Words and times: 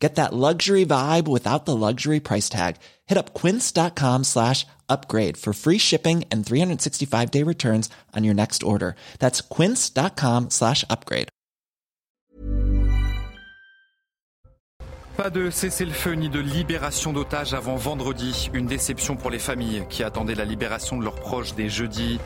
Get 0.00 0.14
that 0.14 0.32
luxury 0.32 0.86
vibe 0.86 1.28
without 1.28 1.66
the 1.66 1.76
luxury 1.76 2.20
price 2.20 2.48
tag. 2.48 2.76
Hit 3.06 3.18
up 3.18 3.34
quince.com 3.34 4.24
slash 4.24 4.66
upgrade 4.88 5.36
for 5.36 5.52
free 5.52 5.78
shipping 5.78 6.24
and 6.32 6.44
365 6.44 7.30
day 7.30 7.44
returns 7.44 7.90
on 8.16 8.24
your 8.24 8.34
next 8.34 8.62
order. 8.62 8.94
That's 9.18 9.42
quince.com 9.42 10.48
slash 10.48 10.84
upgrade. 10.88 11.28
Pas 15.16 15.28
de 15.28 15.50
cessez-le-feu 15.50 16.12
ni 16.14 16.30
de 16.30 16.40
libération 16.40 17.12
d'otages 17.12 17.52
avant 17.52 17.76
vendredi. 17.76 18.48
Une 18.54 18.64
déception 18.64 19.16
pour 19.16 19.28
les 19.28 19.38
familles 19.38 19.84
qui 19.90 20.02
attendaient 20.02 20.34
la 20.34 20.46
libération 20.46 20.96
de 20.96 21.04
leurs 21.04 21.20
proches 21.20 21.54
dès 21.54 21.68
jeudi. 21.68 22.18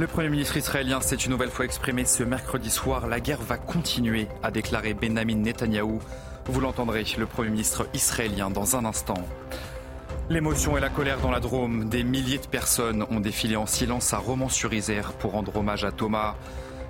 Le 0.00 0.08
Premier 0.08 0.28
ministre 0.28 0.56
israélien 0.56 1.00
s'est 1.00 1.14
une 1.14 1.30
nouvelle 1.30 1.50
fois 1.50 1.66
exprimé 1.66 2.04
ce 2.04 2.24
mercredi 2.24 2.70
soir. 2.70 3.06
La 3.06 3.20
guerre 3.20 3.42
va 3.42 3.58
continuer, 3.58 4.26
a 4.42 4.50
déclaré 4.50 4.92
Benjamin 4.92 5.36
Netanyahou. 5.36 6.00
Vous 6.46 6.60
l'entendrez, 6.60 7.04
le 7.18 7.26
Premier 7.26 7.50
ministre 7.50 7.86
israélien, 7.94 8.50
dans 8.50 8.76
un 8.76 8.84
instant. 8.84 9.22
L'émotion 10.28 10.76
et 10.76 10.80
la 10.80 10.88
colère 10.88 11.20
dans 11.20 11.30
la 11.30 11.38
Drôme. 11.38 11.88
Des 11.88 12.02
milliers 12.02 12.38
de 12.38 12.46
personnes 12.46 13.04
ont 13.10 13.20
défilé 13.20 13.54
en 13.54 13.66
silence 13.66 14.12
à 14.12 14.18
Romans-sur-Isère 14.18 15.12
pour 15.12 15.32
rendre 15.32 15.56
hommage 15.56 15.84
à 15.84 15.92
Thomas. 15.92 16.34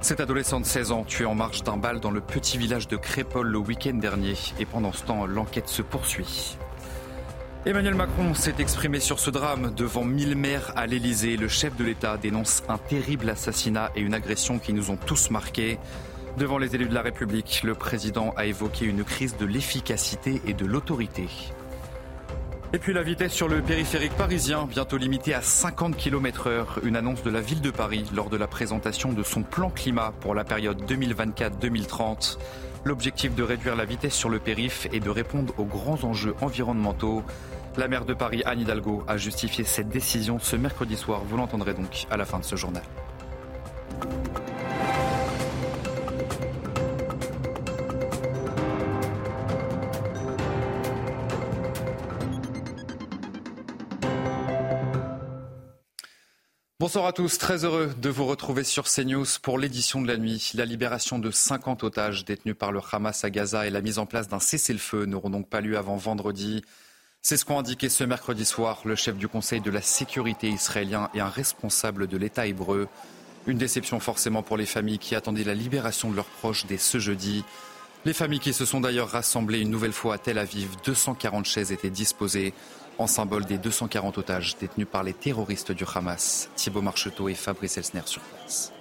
Cet 0.00 0.20
adolescent 0.20 0.58
de 0.58 0.64
16 0.64 0.92
ans 0.92 1.04
tué 1.04 1.26
en 1.26 1.34
marche 1.34 1.62
d'un 1.64 1.76
bal 1.76 2.00
dans 2.00 2.10
le 2.10 2.22
petit 2.22 2.56
village 2.56 2.88
de 2.88 2.96
Crépol 2.96 3.46
le 3.46 3.58
week-end 3.58 3.94
dernier. 3.94 4.36
Et 4.58 4.64
pendant 4.64 4.92
ce 4.92 5.04
temps, 5.04 5.26
l'enquête 5.26 5.68
se 5.68 5.82
poursuit. 5.82 6.56
Emmanuel 7.66 7.94
Macron 7.94 8.34
s'est 8.34 8.54
exprimé 8.58 9.00
sur 9.00 9.20
ce 9.20 9.30
drame 9.30 9.72
devant 9.74 10.04
mille 10.04 10.34
maires 10.34 10.72
à 10.76 10.86
l'Elysée. 10.86 11.36
Le 11.36 11.48
chef 11.48 11.76
de 11.76 11.84
l'État 11.84 12.16
dénonce 12.16 12.62
un 12.68 12.78
terrible 12.78 13.28
assassinat 13.28 13.92
et 13.94 14.00
une 14.00 14.14
agression 14.14 14.58
qui 14.58 14.72
nous 14.72 14.90
ont 14.90 14.96
tous 14.96 15.30
marqués. 15.30 15.78
Devant 16.38 16.56
les 16.56 16.74
élus 16.74 16.88
de 16.88 16.94
la 16.94 17.02
République, 17.02 17.60
le 17.62 17.74
président 17.74 18.32
a 18.36 18.46
évoqué 18.46 18.86
une 18.86 19.04
crise 19.04 19.36
de 19.36 19.44
l'efficacité 19.44 20.40
et 20.46 20.54
de 20.54 20.64
l'autorité. 20.64 21.28
Et 22.72 22.78
puis 22.78 22.94
la 22.94 23.02
vitesse 23.02 23.32
sur 23.32 23.48
le 23.48 23.60
périphérique 23.60 24.14
parisien, 24.14 24.64
bientôt 24.64 24.96
limitée 24.96 25.34
à 25.34 25.42
50 25.42 25.94
km 25.94 26.46
heure. 26.46 26.80
Une 26.84 26.96
annonce 26.96 27.22
de 27.22 27.28
la 27.28 27.42
ville 27.42 27.60
de 27.60 27.70
Paris 27.70 28.06
lors 28.14 28.30
de 28.30 28.38
la 28.38 28.46
présentation 28.46 29.12
de 29.12 29.22
son 29.22 29.42
plan 29.42 29.68
climat 29.68 30.14
pour 30.20 30.34
la 30.34 30.42
période 30.42 30.82
2024-2030. 30.90 32.38
L'objectif 32.84 33.34
de 33.34 33.42
réduire 33.42 33.76
la 33.76 33.84
vitesse 33.84 34.14
sur 34.14 34.30
le 34.30 34.38
périph' 34.38 34.88
et 34.90 35.00
de 35.00 35.10
répondre 35.10 35.52
aux 35.58 35.66
grands 35.66 36.02
enjeux 36.02 36.34
environnementaux. 36.40 37.22
La 37.76 37.88
maire 37.88 38.06
de 38.06 38.14
Paris, 38.14 38.42
Anne 38.46 38.60
Hidalgo, 38.60 39.04
a 39.06 39.18
justifié 39.18 39.64
cette 39.64 39.90
décision 39.90 40.38
ce 40.38 40.56
mercredi 40.56 40.96
soir. 40.96 41.20
Vous 41.26 41.36
l'entendrez 41.36 41.74
donc 41.74 42.06
à 42.10 42.16
la 42.16 42.24
fin 42.24 42.38
de 42.38 42.44
ce 42.44 42.56
journal. 42.56 42.82
Bonsoir 56.92 57.06
à 57.06 57.14
tous, 57.14 57.38
très 57.38 57.64
heureux 57.64 57.90
de 57.96 58.10
vous 58.10 58.26
retrouver 58.26 58.64
sur 58.64 58.84
CNews 58.84 59.24
pour 59.40 59.58
l'édition 59.58 60.02
de 60.02 60.08
la 60.08 60.18
nuit. 60.18 60.50
La 60.52 60.66
libération 60.66 61.18
de 61.18 61.30
50 61.30 61.84
otages 61.84 62.26
détenus 62.26 62.54
par 62.54 62.70
le 62.70 62.80
Hamas 62.92 63.24
à 63.24 63.30
Gaza 63.30 63.66
et 63.66 63.70
la 63.70 63.80
mise 63.80 63.98
en 63.98 64.04
place 64.04 64.28
d'un 64.28 64.40
cessez-le-feu 64.40 65.06
n'auront 65.06 65.30
donc 65.30 65.48
pas 65.48 65.62
lieu 65.62 65.78
avant 65.78 65.96
vendredi. 65.96 66.62
C'est 67.22 67.38
ce 67.38 67.46
qu'ont 67.46 67.58
indiqué 67.58 67.88
ce 67.88 68.04
mercredi 68.04 68.44
soir 68.44 68.82
le 68.84 68.94
chef 68.94 69.16
du 69.16 69.26
Conseil 69.26 69.62
de 69.62 69.70
la 69.70 69.80
sécurité 69.80 70.50
israélien 70.50 71.08
et 71.14 71.20
un 71.20 71.30
responsable 71.30 72.08
de 72.08 72.18
l'État 72.18 72.46
hébreu. 72.46 72.88
Une 73.46 73.56
déception 73.56 73.98
forcément 73.98 74.42
pour 74.42 74.58
les 74.58 74.66
familles 74.66 74.98
qui 74.98 75.14
attendaient 75.14 75.44
la 75.44 75.54
libération 75.54 76.10
de 76.10 76.16
leurs 76.16 76.26
proches 76.26 76.66
dès 76.66 76.76
ce 76.76 76.98
jeudi. 76.98 77.42
Les 78.04 78.12
familles 78.12 78.40
qui 78.40 78.52
se 78.52 78.66
sont 78.66 78.82
d'ailleurs 78.82 79.08
rassemblées 79.08 79.60
une 79.60 79.70
nouvelle 79.70 79.94
fois 79.94 80.16
à 80.16 80.18
Tel 80.18 80.36
Aviv, 80.36 80.76
240 80.84 81.46
chaises 81.46 81.72
étaient 81.72 81.88
disposées 81.88 82.52
en 82.98 83.06
symbole 83.06 83.44
des 83.44 83.58
240 83.58 84.18
otages 84.18 84.56
détenus 84.56 84.88
par 84.90 85.02
les 85.02 85.14
terroristes 85.14 85.72
du 85.72 85.84
Hamas. 85.94 86.48
Thibault 86.56 86.82
Marcheteau 86.82 87.28
et 87.28 87.34
Fabrice 87.34 87.78
Elsner 87.78 88.02
sur 88.06 88.22
place 88.22 88.72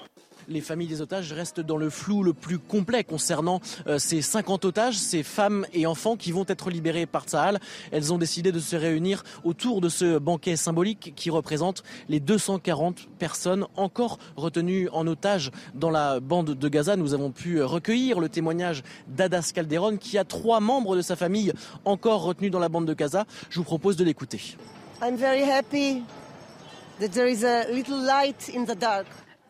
les 0.47 0.62
familles 0.62 0.88
des 0.88 1.02
otages 1.02 1.34
restent 1.34 1.59
dans 1.59 1.78
le 1.78 1.90
flou 1.90 2.24
le 2.24 2.34
plus 2.34 2.59
complet 2.59 3.03
concernant 3.03 3.62
euh, 3.88 4.00
ces 4.00 4.22
50 4.22 4.66
otages, 4.66 4.97
ces 4.97 5.24
femmes 5.24 5.66
et 5.74 5.85
enfants 5.85 6.16
qui 6.16 6.31
vont 6.31 6.46
être 6.47 6.69
libérés 6.69 7.06
par 7.06 7.25
Tsahal. 7.25 7.59
Elles 7.91 8.13
ont 8.13 8.18
décidé 8.18 8.52
de 8.52 8.59
se 8.59 8.75
réunir 8.75 9.24
autour 9.44 9.81
de 9.81 9.90
ce 9.90 10.18
banquet 10.18 10.56
symbolique 10.56 11.13
qui 11.16 11.29
représente 11.29 11.84
les 12.09 12.19
240 12.19 13.07
personnes 13.19 13.66
encore 13.75 14.18
retenues 14.35 14.90
en 14.91 15.07
otage 15.07 15.52
dans 15.74 15.90
la 15.90 16.19
bande 16.19 16.52
de 16.52 16.68
Gaza. 16.69 16.96
Nous 16.96 17.13
avons 17.13 17.31
pu 17.31 17.62
recueillir 17.62 18.19
le 18.19 18.29
témoignage 18.29 18.84
d'Adas 19.08 19.52
Calderon 19.53 19.97
qui 19.97 20.18
a 20.18 20.23
trois 20.23 20.59
membres 20.59 20.96
de 20.96 21.02
sa 21.02 21.16
famille 21.16 21.53
encore 21.85 22.23
retenus 22.23 22.52
dans 22.52 22.59
la 22.59 22.69
bande 22.69 22.85
de 22.85 22.94
Gaza. 22.94 23.25
Je 23.50 23.59
vous 23.59 23.66
propose 23.66 23.96
de 23.96 24.03
l'écouter. 24.03 24.58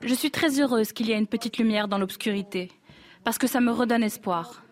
Je 0.03 0.15
suis 0.15 0.31
très 0.31 0.59
heureuse 0.59 0.93
qu'il 0.93 1.07
y 1.07 1.11
ait 1.11 1.17
une 1.17 1.27
petite 1.27 1.57
lumière 1.57 1.87
dans 1.87 1.99
l'obscurité, 1.99 2.71
parce 3.23 3.37
que 3.37 3.45
ça 3.47 3.61
me 3.61 3.71
redonne 3.71 4.03
espoir. 4.03 4.63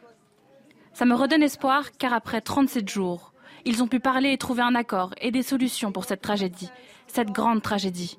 Ça 0.94 1.06
me 1.06 1.13
redonne 1.13 1.44
espoir 1.44 1.91
car 2.00 2.13
après 2.13 2.41
37 2.41 2.90
jours, 2.90 3.34
ils 3.63 3.84
ont 3.84 3.88
pu 3.88 4.00
parler 4.00 4.31
et 4.31 4.38
trouver 4.38 4.63
un 4.63 4.73
accord 4.73 5.13
et 5.22 5.29
des 5.31 5.44
solutions 5.44 5.91
pour 5.91 6.06
cette 6.06 6.22
tragédie, 6.22 6.69
cette 7.07 7.31
grande 7.31 7.62
tragédie. 7.62 8.18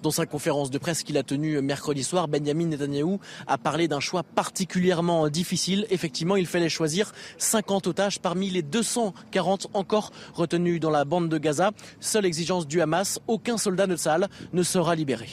Dans 0.02 0.10
sa 0.10 0.26
conférence 0.26 0.70
de 0.70 0.78
presse 0.78 1.02
qu'il 1.04 1.16
a 1.16 1.22
tenue 1.22 1.60
mercredi 1.62 2.02
soir, 2.02 2.28
Benjamin 2.28 2.66
Netanyahu 2.66 3.18
a 3.46 3.56
parlé 3.56 3.88
d'un 3.88 4.00
choix 4.00 4.22
particulièrement 4.22 5.28
difficile. 5.28 5.86
Effectivement, 5.90 6.36
il 6.36 6.46
fallait 6.46 6.68
choisir 6.68 7.12
50 7.38 7.86
otages 7.86 8.18
parmi 8.18 8.50
les 8.50 8.62
240 8.62 9.68
encore 9.74 10.10
retenus 10.34 10.80
dans 10.80 10.90
la 10.90 11.04
bande 11.04 11.28
de 11.28 11.38
Gaza. 11.38 11.70
Seule 12.00 12.26
exigence 12.26 12.66
du 12.66 12.80
Hamas, 12.80 13.20
aucun 13.28 13.58
soldat 13.58 13.86
de 13.86 13.96
Tsahal 13.96 14.28
ne 14.52 14.62
sera 14.62 14.94
libéré. 14.96 15.28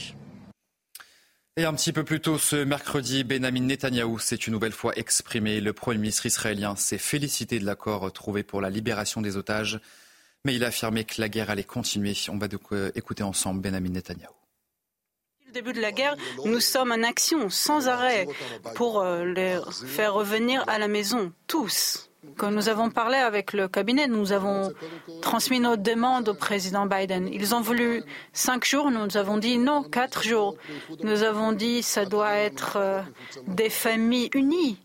Et 1.57 1.65
un 1.65 1.73
petit 1.73 1.91
peu 1.91 2.05
plus 2.05 2.21
tôt 2.21 2.37
ce 2.37 2.63
mercredi, 2.63 3.25
Benjamin 3.25 3.61
Netanyahou 3.61 4.17
s'est 4.19 4.35
une 4.35 4.53
nouvelle 4.53 4.71
fois 4.71 4.93
exprimé. 4.97 5.59
Le 5.59 5.73
Premier 5.73 5.97
ministre 5.97 6.25
israélien 6.25 6.77
s'est 6.77 6.97
félicité 6.97 7.59
de 7.59 7.65
l'accord 7.65 8.13
trouvé 8.13 8.43
pour 8.43 8.61
la 8.61 8.69
libération 8.69 9.21
des 9.21 9.35
otages, 9.35 9.81
mais 10.45 10.55
il 10.55 10.63
a 10.63 10.67
affirmé 10.67 11.03
que 11.03 11.19
la 11.19 11.29
guerre 11.29 11.49
allait 11.49 11.63
continuer. 11.63 12.15
On 12.29 12.37
va 12.37 12.47
euh, 12.71 12.91
écouter 12.95 13.23
ensemble 13.23 13.61
Benjamin 13.61 13.89
Netanyahou 13.89 14.33
le 15.49 15.53
début 15.53 15.73
de 15.73 15.81
la 15.81 15.91
guerre, 15.91 16.15
nous 16.45 16.59
sommes 16.59 16.91
en 16.91 17.01
action 17.01 17.49
sans 17.49 17.87
arrêt 17.87 18.27
pour 18.75 19.01
euh, 19.01 19.25
les 19.25 19.57
faire 19.87 20.13
revenir 20.13 20.63
à 20.67 20.77
la 20.77 20.87
maison, 20.87 21.33
tous. 21.47 22.11
Quand 22.37 22.51
nous 22.51 22.69
avons 22.69 22.91
parlé 22.91 23.17
avec 23.17 23.53
le 23.53 23.67
cabinet, 23.67 24.07
nous 24.07 24.31
avons 24.31 24.71
transmis 25.21 25.59
nos 25.59 25.75
demandes 25.75 26.29
au 26.29 26.33
président 26.35 26.85
Biden. 26.85 27.27
Ils 27.31 27.55
ont 27.55 27.61
voulu 27.61 28.03
cinq 28.31 28.63
jours, 28.63 28.91
nous 28.91 29.17
avons 29.17 29.37
dit 29.37 29.57
non, 29.57 29.81
quatre 29.81 30.23
jours. 30.23 30.55
Nous 31.01 31.23
avons 31.23 31.51
dit 31.53 31.81
ça 31.81 32.05
doit 32.05 32.33
être 32.33 32.73
euh, 32.75 33.01
des 33.47 33.69
familles 33.71 34.29
unies. 34.35 34.77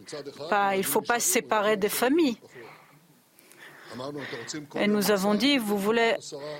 Il 0.73 0.79
ne 0.79 0.83
faut 0.83 1.03
pas 1.03 1.21
séparer 1.21 1.77
des 1.77 1.91
familles. 1.91 2.39
Et 4.77 4.87
nous 4.87 5.10
avons 5.10 5.34
dit, 5.34 5.59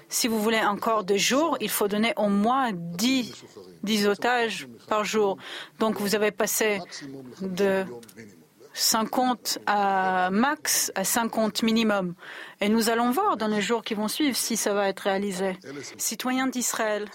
si 0.09 0.29
vous 0.29 0.43
voulez 0.43 0.61
encore 0.61 1.05
deux 1.05 1.17
jours, 1.17 1.57
il 1.61 1.71
faut 1.71 1.89
donner 1.89 2.13
au 2.17 2.29
moins 2.29 2.71
10, 2.73 3.33
10 3.83 4.07
otages 4.09 4.69
par 4.89 5.05
jour. 5.05 5.37
Donc 5.79 6.01
vous 6.01 6.15
avez 6.15 6.31
passé 6.31 6.81
de 7.41 7.85
50 8.75 9.61
à 9.67 10.31
max 10.31 10.91
à 10.95 11.05
50 11.05 11.63
minimum. 11.63 12.15
Et 12.61 12.69
nous 12.69 12.91
allons 12.91 13.11
voir 13.11 13.37
dans 13.37 13.47
les 13.47 13.61
jours 13.61 13.83
qui 13.83 13.95
vont 13.95 14.09
suivre 14.09 14.37
si 14.37 14.57
ça 14.57 14.75
va 14.75 14.89
être 14.89 15.01
réalisé. 15.01 15.57
Citoyens 15.97 16.49
d'Israël, 16.49 17.07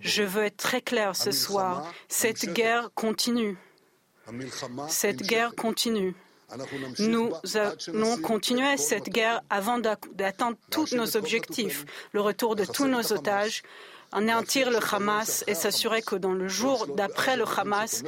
je 0.00 0.22
veux 0.22 0.44
être 0.44 0.58
très 0.58 0.82
clair 0.82 1.16
ce 1.16 1.30
soir. 1.30 1.90
Cette 2.08 2.52
guerre 2.52 2.90
continue. 2.94 3.56
Cette 4.88 5.22
guerre 5.22 5.54
continue. 5.54 6.14
Nous 6.98 7.32
allons 7.54 8.16
continuer 8.18 8.76
cette 8.76 9.10
guerre 9.10 9.42
avant 9.50 9.78
d'atteindre 9.78 10.56
tous 10.70 10.94
nos 10.94 11.16
objectifs, 11.16 11.84
le 12.12 12.20
retour 12.20 12.56
de 12.56 12.64
tous 12.64 12.86
nos 12.86 13.12
otages, 13.12 13.62
anéantir 14.12 14.70
le 14.70 14.78
Hamas 14.92 15.44
et 15.46 15.54
s'assurer 15.54 16.02
que 16.02 16.16
dans 16.16 16.32
le 16.32 16.48
jour 16.48 16.86
d'après 16.96 17.36
le 17.36 17.44
Hamas, 17.44 18.02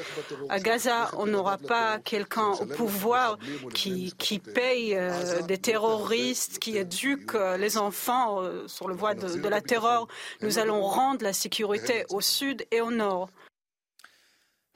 à 0.49 0.59
Gaza, 0.59 1.11
on 1.19 1.27
n'aura 1.27 1.59
pas 1.59 1.99
quelqu'un 1.99 2.53
au 2.53 2.67
pouvoir 2.67 3.39
qui, 3.75 4.15
paye 4.55 4.97
euh, 4.97 5.43
des 5.43 5.59
terroristes, 5.59 6.59
qui 6.59 6.79
éduque 6.79 7.35
euh, 7.35 7.57
les 7.57 7.77
enfants 7.77 8.43
euh, 8.43 8.67
sur 8.67 8.89
le 8.89 8.95
voie 8.95 9.15
de, 9.15 9.37
de 9.37 9.49
la 9.49 9.61
terreur. 9.61 10.09
Nous 10.41 10.59
allons 10.59 10.83
rendre 10.83 11.23
la 11.23 11.33
sécurité 11.33 12.05
au 12.09 12.21
sud 12.21 12.67
et 12.71 12.81
au 12.81 12.91
nord. 12.91 13.29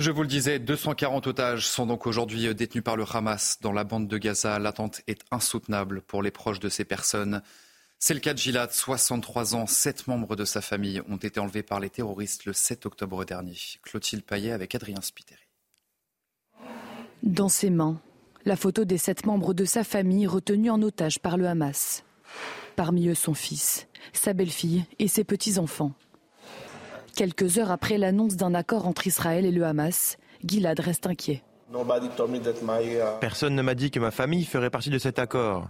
Je 0.04 0.10
vous 0.10 0.20
le 0.20 0.28
disais, 0.28 0.58
240 0.58 1.28
otages 1.28 1.66
sont 1.66 1.86
donc 1.86 2.06
aujourd'hui 2.06 2.54
détenus 2.54 2.84
par 2.84 2.94
le 2.94 3.06
Hamas 3.10 3.56
dans 3.62 3.72
la 3.72 3.84
bande 3.84 4.06
de 4.06 4.18
Gaza. 4.18 4.58
L'attente 4.58 5.00
est 5.06 5.22
insoutenable 5.30 6.02
pour 6.02 6.22
les 6.22 6.30
proches 6.30 6.60
de 6.60 6.68
ces 6.68 6.84
personnes. 6.84 7.40
C'est 7.98 8.12
le 8.12 8.20
cas 8.20 8.34
de 8.34 8.38
Gilad, 8.38 8.70
63 8.70 9.54
ans. 9.54 9.66
Sept 9.66 10.06
membres 10.06 10.36
de 10.36 10.44
sa 10.44 10.60
famille 10.60 11.00
ont 11.08 11.16
été 11.16 11.40
enlevés 11.40 11.62
par 11.62 11.80
les 11.80 11.88
terroristes 11.88 12.44
le 12.44 12.52
7 12.52 12.84
octobre 12.84 13.24
dernier. 13.24 13.56
Clotilde 13.82 14.24
Payet 14.24 14.52
avec 14.52 14.74
Adrien 14.74 15.00
Spiteri. 15.00 15.40
Dans 17.22 17.48
ses 17.48 17.70
mains, 17.70 17.98
la 18.44 18.56
photo 18.56 18.84
des 18.84 18.98
sept 18.98 19.24
membres 19.24 19.54
de 19.54 19.64
sa 19.64 19.84
famille 19.84 20.26
retenus 20.26 20.70
en 20.70 20.82
otage 20.82 21.18
par 21.18 21.38
le 21.38 21.48
Hamas. 21.48 22.04
Parmi 22.76 23.08
eux 23.08 23.14
son 23.14 23.32
fils, 23.32 23.86
sa 24.12 24.34
belle-fille 24.34 24.84
et 24.98 25.08
ses 25.08 25.24
petits-enfants. 25.24 25.94
Quelques 27.16 27.58
heures 27.58 27.70
après 27.70 27.96
l'annonce 27.96 28.36
d'un 28.36 28.54
accord 28.54 28.88
entre 28.88 29.06
Israël 29.06 29.44
et 29.44 29.52
le 29.52 29.64
Hamas, 29.64 30.16
Gilad 30.44 30.80
reste 30.80 31.06
inquiet. 31.06 31.42
Personne 33.20 33.54
ne 33.54 33.62
m'a 33.62 33.74
dit 33.74 33.90
que 33.90 34.00
ma 34.00 34.10
famille 34.10 34.44
ferait 34.44 34.70
partie 34.70 34.90
de 34.90 34.98
cet 34.98 35.18
accord. 35.20 35.68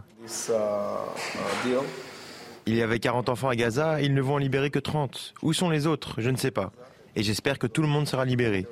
Il 2.66 2.74
y 2.74 2.82
avait 2.82 2.98
40 2.98 3.28
enfants 3.28 3.48
à 3.50 3.56
Gaza, 3.56 4.00
ils 4.00 4.14
ne 4.14 4.22
vont 4.22 4.34
en 4.34 4.38
libérer 4.38 4.70
que 4.70 4.78
30. 4.78 5.34
Où 5.42 5.52
sont 5.52 5.68
les 5.68 5.86
autres? 5.86 6.14
Je 6.18 6.30
ne 6.30 6.36
sais 6.36 6.50
pas. 6.50 6.72
Et 7.14 7.22
j'espère 7.22 7.58
que 7.58 7.66
tout 7.66 7.82
le 7.82 7.88
monde 7.88 8.08
sera 8.08 8.24
libéré. 8.24 8.66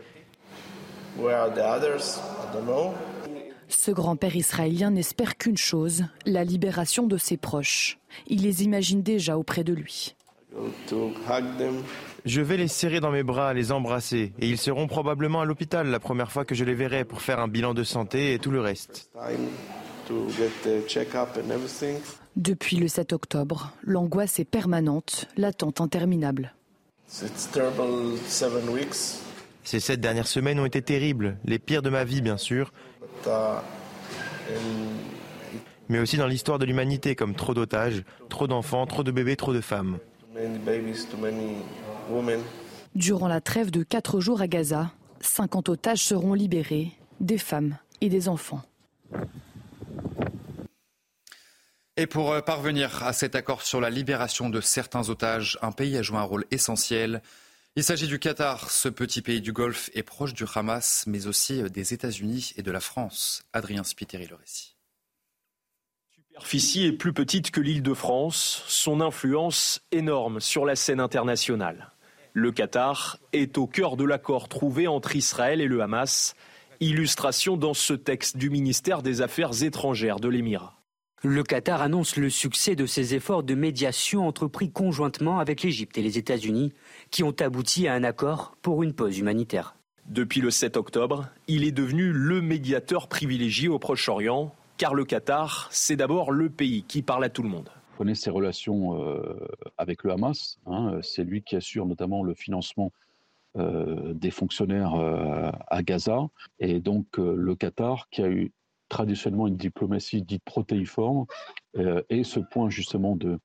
Ce 3.69 3.91
grand-père 3.91 4.37
israélien 4.37 4.91
n'espère 4.91 5.37
qu'une 5.37 5.59
chose, 5.59 6.05
la 6.25 6.45
libération 6.45 7.07
de 7.07 7.19
ses 7.19 7.37
proches. 7.37 7.99
Il 8.27 8.43
les 8.43 8.65
imagine 8.65 9.03
déjà 9.03 9.37
auprès 9.37 9.63
de 9.63 9.75
lui. 9.75 10.17
Je 12.25 12.41
vais 12.41 12.57
les 12.57 12.69
serrer 12.69 13.01
dans 13.01 13.11
mes 13.11 13.25
bras, 13.25 13.53
les 13.53 13.73
embrasser, 13.73 14.33
et 14.39 14.49
ils 14.49 14.59
seront 14.59 14.87
probablement 14.87 15.41
à 15.41 15.45
l'hôpital 15.45 15.89
la 15.89 15.99
première 15.99 16.31
fois 16.31 16.45
que 16.45 16.55
je 16.55 16.63
les 16.65 16.75
verrai 16.75 17.05
pour 17.05 17.21
faire 17.21 17.41
un 17.41 17.49
bilan 17.49 17.75
de 17.75 17.83
santé 17.83 18.35
et 18.35 18.39
tout 18.39 18.53
le 18.53 18.61
reste. 18.61 19.11
Depuis 22.37 22.77
le 22.77 22.89
7 22.89 23.13
octobre, 23.13 23.73
l'angoisse 23.83 24.39
est 24.39 24.45
permanente, 24.45 25.27
l'attente 25.37 25.81
interminable. 25.81 26.55
Ces 29.65 29.81
sept 29.81 30.01
dernières 30.01 30.27
semaines 30.27 30.61
ont 30.61 30.67
été 30.67 30.81
terribles, 30.81 31.37
les 31.45 31.59
pires 31.59 31.83
de 31.83 31.91
ma 31.91 32.05
vie 32.05 32.23
bien 32.23 32.37
sûr, 32.37 32.73
mais 35.89 35.99
aussi 35.99 36.17
dans 36.17 36.27
l'histoire 36.27 36.59
de 36.59 36.65
l'humanité 36.65 37.17
comme 37.17 37.35
trop 37.35 37.55
d'otages, 37.55 38.05
trop 38.29 38.47
d'enfants, 38.47 38.87
trop 38.87 39.03
de 39.03 39.11
bébés, 39.11 39.37
trop 39.37 39.53
de 39.53 39.61
femmes. 39.61 39.99
Durant 42.95 43.29
la 43.29 43.41
trêve 43.41 43.71
de 43.71 43.83
quatre 43.83 44.21
jours 44.21 44.43
à 44.43 44.49
Gaza, 44.49 44.93
50 45.21 45.69
otages 45.69 46.03
seront 46.03 46.35
libérés, 46.35 46.93
des 47.21 47.39
femmes 47.39 47.79
et 48.01 48.09
des 48.09 48.29
enfants. 48.29 48.63
Et 51.97 52.07
pour 52.07 52.33
euh, 52.33 52.41
parvenir 52.41 53.03
à 53.05 53.13
cet 53.13 53.35
accord 53.35 53.63
sur 53.63 53.81
la 53.81 53.91
libération 53.91 54.49
de 54.49 54.61
certains 54.61 55.09
otages, 55.11 55.59
un 55.63 55.73
pays 55.73 55.97
a 55.97 56.03
joué 56.03 56.17
un 56.17 56.23
rôle 56.23 56.47
essentiel. 56.51 57.23
Il 57.77 57.85
s'agit 57.85 58.07
du 58.07 58.19
Qatar. 58.19 58.71
Ce 58.71 58.89
petit 58.89 59.23
pays 59.23 59.41
du 59.41 59.53
Golfe 59.53 59.91
est 59.95 60.03
proche 60.03 60.33
du 60.33 60.45
Hamas, 60.55 61.05
mais 61.07 61.27
aussi 61.27 61.63
euh, 61.63 61.69
des 61.69 61.93
États-Unis 61.93 62.53
et 62.57 62.63
de 62.63 62.71
la 62.71 62.81
France. 62.81 63.43
Adrien 63.53 63.85
Spiteri, 63.85 64.27
le 64.27 64.37
récit. 64.37 64.77
Superficie 66.29 66.87
est 66.87 66.93
plus 66.93 67.13
petite 67.13 67.51
que 67.51 67.61
l'île 67.61 67.83
de 67.83 67.95
France, 67.95 68.65
son 68.67 69.03
influence 69.03 69.83
énorme 69.93 70.41
sur 70.41 70.65
la 70.65 70.77
scène 70.77 71.01
internationale. 71.01 71.93
Le 72.35 72.51
Qatar 72.51 73.19
est 73.35 73.59
au 73.59 73.67
cœur 73.67 73.99
de 73.99 74.05
l'accord 74.05 74.49
trouvé 74.49 74.89
entre 74.89 75.17
Israël 75.17 75.61
et 75.61 75.67
le 75.67 75.83
Hamas, 75.83 76.35
illustration 76.81 77.59
dans 77.59 77.75
ce 77.75 77.93
texte 77.93 78.39
du 78.39 78.49
ministère 78.49 79.03
des 79.03 79.21
Affaires 79.21 79.63
étrangères 79.63 80.19
de 80.19 80.29
l'Émirat. 80.29 80.79
Le 81.23 81.43
Qatar 81.43 81.83
annonce 81.83 82.17
le 82.17 82.31
succès 82.31 82.75
de 82.75 82.87
ses 82.87 83.15
efforts 83.15 83.43
de 83.43 83.55
médiation 83.55 84.27
entrepris 84.27 84.71
conjointement 84.71 85.41
avec 85.41 85.63
l'Égypte 85.63 85.99
et 85.99 86.03
les 86.03 86.17
États-Unis, 86.17 86.73
qui 87.11 87.23
ont 87.23 87.37
abouti 87.39 87.87
à 87.87 87.93
un 87.93 88.03
accord 88.03 88.57
pour 88.63 88.83
une 88.83 88.95
pause 88.95 89.19
humanitaire. 89.19 89.75
Depuis 90.07 90.41
le 90.41 90.51
7 90.51 90.79
octobre, 90.79 91.29
il 91.49 91.65
est 91.65 91.71
devenu 91.71 92.13
le 92.13 92.41
médiateur 92.41 93.09
privilégié 93.09 93.69
au 93.69 93.79
Proche-Orient, 93.79 94.55
car 94.79 94.95
le 94.95 95.05
Qatar, 95.05 95.69
c'est 95.71 95.97
d'abord 95.97 96.33
le 96.33 96.49
pays 96.49 96.83
qui 96.85 97.03
parle 97.03 97.25
à 97.25 97.29
tout 97.29 97.43
le 97.43 97.51
monde. 97.51 97.69
Connaissez 98.03 98.25
ses 98.25 98.31
relations 98.31 99.01
euh, 99.01 99.47
avec 99.79 100.03
le 100.03 100.11
Hamas. 100.11 100.59
Hein, 100.67 100.99
c'est 101.03 101.23
lui 101.23 101.43
qui 101.45 101.55
assure 101.55 101.87
notamment 101.87 102.25
le 102.25 102.35
financement 102.35 102.91
euh, 103.57 104.13
des 104.13 104.33
fonctionnaires 104.33 104.97
euh, 104.97 105.53
à 105.69 105.85
Gaza. 105.85 106.27
Et 106.59 106.81
donc 106.81 107.07
le 107.19 107.55
Qatar, 107.55 108.09
qui 108.11 108.23
a 108.23 108.29
eu 108.29 108.51
traditionnellement 108.89 109.47
une 109.47 109.57
diplomatie 109.57 110.21
dite 110.21 110.43
protéiforme, 110.45 111.27
euh, 111.79 112.03
et 112.11 112.25
ce 112.25 112.41
point 112.41 112.71
justement 112.71 113.15
de, 113.15 113.39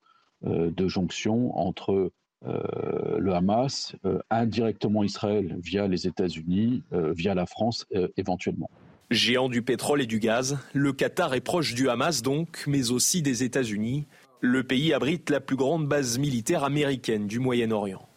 euh, 0.48 0.72
de 0.72 0.88
jonction 0.88 1.56
entre 1.56 2.12
euh, 2.48 3.18
le 3.20 3.34
Hamas, 3.36 3.96
indirectement 4.32 5.04
Israël 5.04 5.56
via 5.60 5.88
les 5.88 6.08
États-Unis, 6.08 6.82
via 6.92 7.36
la 7.36 7.46
France 7.46 7.86
éventuellement. 8.16 8.72
Géant 9.12 9.50
du 9.50 9.62
pétrole 9.62 10.02
et 10.02 10.08
du 10.08 10.20
gaz, 10.20 10.58
le 10.74 10.94
Qatar 10.94 11.34
est 11.36 11.42
proche 11.42 11.76
du 11.76 11.90
Hamas 11.90 12.24
donc, 12.24 12.64
mais 12.68 12.92
aussi 12.92 13.22
des 13.22 13.44
États-Unis. 13.44 14.06
Le 14.42 14.64
pays 14.64 14.94
abrite 14.94 15.32
la 15.32 15.40
plus 15.40 15.56
grande 15.56 15.88
base 15.88 16.20
militaire 16.20 16.64
américaine 16.64 17.26
du 17.26 17.40
Moyen-Orient. 17.40 18.08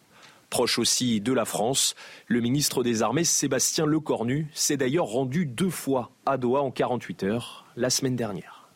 Proche 0.51 0.77
aussi 0.77 1.19
de 1.19 1.33
la 1.33 1.45
France, 1.45 1.95
le 2.27 2.41
ministre 2.41 2.83
des 2.83 3.01
Armées 3.01 3.23
Sébastien 3.23 3.85
Lecornu 3.85 4.47
s'est 4.53 4.77
d'ailleurs 4.77 5.07
rendu 5.07 5.45
deux 5.45 5.69
fois 5.69 6.11
à 6.25 6.37
Doha 6.37 6.61
en 6.61 6.69
48 6.69 7.23
heures 7.23 7.65
la 7.75 7.89
semaine 7.89 8.15
dernière. 8.15 8.69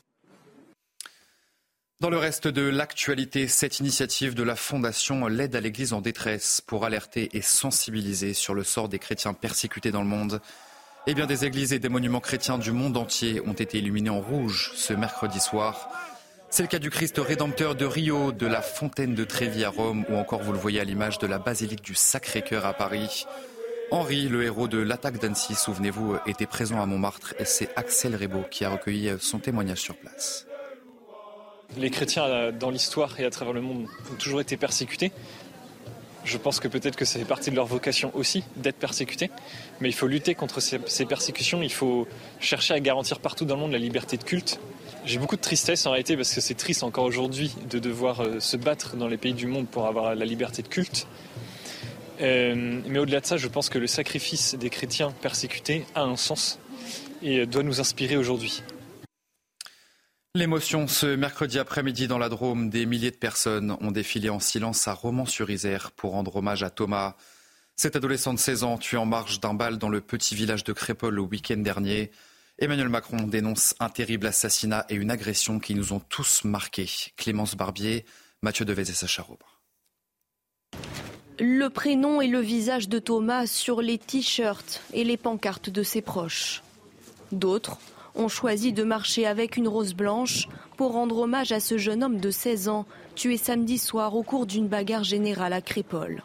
Dans 1.99 2.09
le 2.09 2.17
reste 2.17 2.47
de 2.47 2.63
l'actualité, 2.63 3.47
cette 3.47 3.79
initiative 3.79 4.33
de 4.33 4.43
la 4.43 4.55
Fondation 4.55 5.27
L'aide 5.27 5.55
à 5.55 5.61
l'Église 5.61 5.93
en 5.93 6.01
détresse 6.01 6.61
pour 6.65 6.83
alerter 6.83 7.29
et 7.33 7.41
sensibiliser 7.41 8.33
sur 8.33 8.53
le 8.53 8.63
sort 8.63 8.89
des 8.89 8.99
chrétiens 8.99 9.33
persécutés 9.33 9.91
dans 9.91 10.01
le 10.01 10.07
monde. 10.07 10.41
Eh 11.07 11.13
bien, 11.13 11.27
des 11.27 11.45
églises 11.45 11.73
et 11.73 11.79
des 11.79 11.89
monuments 11.89 12.19
chrétiens 12.19 12.57
du 12.57 12.71
monde 12.71 12.97
entier 12.97 13.39
ont 13.45 13.53
été 13.53 13.77
illuminés 13.77 14.09
en 14.09 14.19
rouge 14.19 14.71
ce 14.75 14.93
mercredi 14.93 15.39
soir. 15.39 15.89
C'est 16.55 16.63
le 16.63 16.69
cas 16.69 16.79
du 16.79 16.89
Christ 16.89 17.17
rédempteur 17.17 17.75
de 17.75 17.83
Rio, 17.83 18.31
de 18.31 18.47
la 18.47 18.61
fontaine 18.61 19.13
de 19.13 19.25
Trévi 19.25 19.65
à 19.65 19.69
Rome, 19.69 20.05
ou 20.07 20.15
encore, 20.15 20.41
vous 20.41 20.53
le 20.53 20.57
voyez 20.57 20.79
à 20.79 20.85
l'image, 20.85 21.19
de 21.19 21.27
la 21.27 21.37
basilique 21.37 21.81
du 21.81 21.95
Sacré-Cœur 21.95 22.65
à 22.65 22.71
Paris. 22.71 23.25
Henri, 23.91 24.29
le 24.29 24.41
héros 24.41 24.69
de 24.69 24.77
l'attaque 24.77 25.19
d'Annecy, 25.19 25.53
souvenez-vous, 25.53 26.15
était 26.25 26.45
présent 26.45 26.81
à 26.81 26.85
Montmartre 26.85 27.35
et 27.39 27.43
c'est 27.43 27.67
Axel 27.75 28.15
Rebaud 28.15 28.45
qui 28.49 28.63
a 28.63 28.69
recueilli 28.69 29.11
son 29.19 29.39
témoignage 29.39 29.79
sur 29.79 29.97
place. 29.97 30.47
Les 31.75 31.89
chrétiens 31.89 32.23
euh, 32.23 32.51
dans 32.53 32.69
l'histoire 32.69 33.19
et 33.19 33.25
à 33.25 33.29
travers 33.29 33.53
le 33.53 33.59
monde 33.59 33.87
ont 34.09 34.15
toujours 34.15 34.39
été 34.39 34.55
persécutés. 34.55 35.11
Je 36.25 36.37
pense 36.37 36.59
que 36.59 36.67
peut-être 36.67 36.95
que 36.95 37.05
c'est 37.05 37.23
partie 37.23 37.51
de 37.51 37.55
leur 37.55 37.67
vocation 37.67 38.11
aussi 38.15 38.43
d'être 38.57 38.77
persécutés. 38.77 39.29
Mais 39.79 39.89
il 39.89 39.93
faut 39.93 40.07
lutter 40.07 40.33
contre 40.33 40.59
ces, 40.59 41.05
persécutions. 41.05 41.61
Il 41.61 41.71
faut 41.71 42.07
chercher 42.39 42.73
à 42.73 42.79
garantir 42.79 43.19
partout 43.19 43.45
dans 43.45 43.55
le 43.55 43.61
monde 43.61 43.71
la 43.71 43.77
liberté 43.77 44.17
de 44.17 44.23
culte, 44.23 44.59
j'ai 45.05 45.19
beaucoup 45.19 45.35
de 45.35 45.41
tristesse 45.41 45.85
en 45.85 45.91
réalité 45.91 46.15
parce 46.15 46.33
que 46.33 46.41
c'est 46.41 46.55
triste 46.55 46.81
encore 46.81 47.05
aujourd'hui 47.05 47.53
de 47.69 47.77
devoir 47.77 48.21
euh, 48.21 48.39
se 48.39 48.57
battre 48.57 48.95
dans 48.95 49.07
les 49.07 49.17
pays 49.17 49.35
du 49.35 49.45
monde 49.45 49.67
pour 49.67 49.85
avoir 49.85 50.15
la 50.15 50.25
liberté 50.25 50.63
de 50.63 50.67
culte. 50.67 51.07
Euh, 52.21 52.81
mais 52.87 52.97
au-delà 52.97 53.19
de 53.19 53.25
ça, 53.25 53.37
je 53.37 53.47
pense 53.47 53.69
que 53.69 53.77
le 53.77 53.85
sacrifice 53.85 54.55
des 54.55 54.71
chrétiens 54.71 55.13
persécutés 55.21 55.85
a 55.93 56.01
un 56.01 56.15
sens 56.15 56.57
et 57.21 57.45
doit 57.45 57.61
nous 57.61 57.79
inspirer 57.79 58.17
aujourd'hui. 58.17 58.63
L'émotion 60.35 60.85
ce 60.85 61.15
mercredi 61.15 61.59
après-midi 61.59 62.09
dans 62.09 62.17
la 62.17 62.27
Drôme, 62.27 62.69
des 62.69 62.85
milliers 62.85 63.09
de 63.09 63.15
personnes 63.15 63.77
ont 63.79 63.91
défilé 63.91 64.27
en 64.27 64.41
silence 64.41 64.85
à 64.85 64.93
Romans-sur-Isère 64.93 65.91
pour 65.93 66.11
rendre 66.11 66.35
hommage 66.35 66.61
à 66.61 66.69
Thomas. 66.69 67.15
Cet 67.77 67.95
adolescent 67.95 68.33
de 68.33 68.39
16 68.39 68.65
ans 68.65 68.77
tué 68.77 68.97
en 68.97 69.05
marge 69.05 69.39
d'un 69.39 69.53
bal 69.53 69.77
dans 69.77 69.87
le 69.87 70.01
petit 70.01 70.35
village 70.35 70.65
de 70.65 70.73
Crépol 70.73 71.15
le 71.15 71.21
week-end 71.21 71.55
dernier. 71.55 72.11
Emmanuel 72.59 72.89
Macron 72.89 73.15
dénonce 73.15 73.75
un 73.79 73.87
terrible 73.87 74.27
assassinat 74.27 74.85
et 74.89 74.95
une 74.95 75.09
agression 75.09 75.57
qui 75.57 75.73
nous 75.73 75.93
ont 75.93 76.01
tous 76.01 76.43
marqués. 76.43 76.89
Clémence 77.15 77.55
Barbier, 77.55 78.03
Mathieu 78.41 78.65
Devez 78.65 78.81
et 78.81 78.93
Sacha 78.93 79.23
Robre. 79.23 79.61
Le 81.39 81.69
prénom 81.69 82.19
et 82.19 82.27
le 82.27 82.41
visage 82.41 82.89
de 82.89 82.99
Thomas 82.99 83.47
sur 83.47 83.81
les 83.81 83.97
t-shirts 83.97 84.81
et 84.91 85.05
les 85.05 85.15
pancartes 85.15 85.69
de 85.69 85.81
ses 85.81 86.01
proches. 86.01 86.61
D'autres 87.31 87.79
ont 88.15 88.27
choisi 88.27 88.73
de 88.73 88.83
marcher 88.83 89.25
avec 89.25 89.57
une 89.57 89.67
rose 89.67 89.93
blanche 89.93 90.47
pour 90.77 90.93
rendre 90.93 91.19
hommage 91.19 91.51
à 91.51 91.59
ce 91.59 91.77
jeune 91.77 92.03
homme 92.03 92.17
de 92.17 92.31
16 92.31 92.69
ans 92.69 92.85
tué 93.15 93.37
samedi 93.37 93.77
soir 93.77 94.15
au 94.15 94.23
cours 94.23 94.45
d'une 94.45 94.67
bagarre 94.67 95.03
générale 95.03 95.53
à 95.53 95.61
Crépole. 95.61 96.21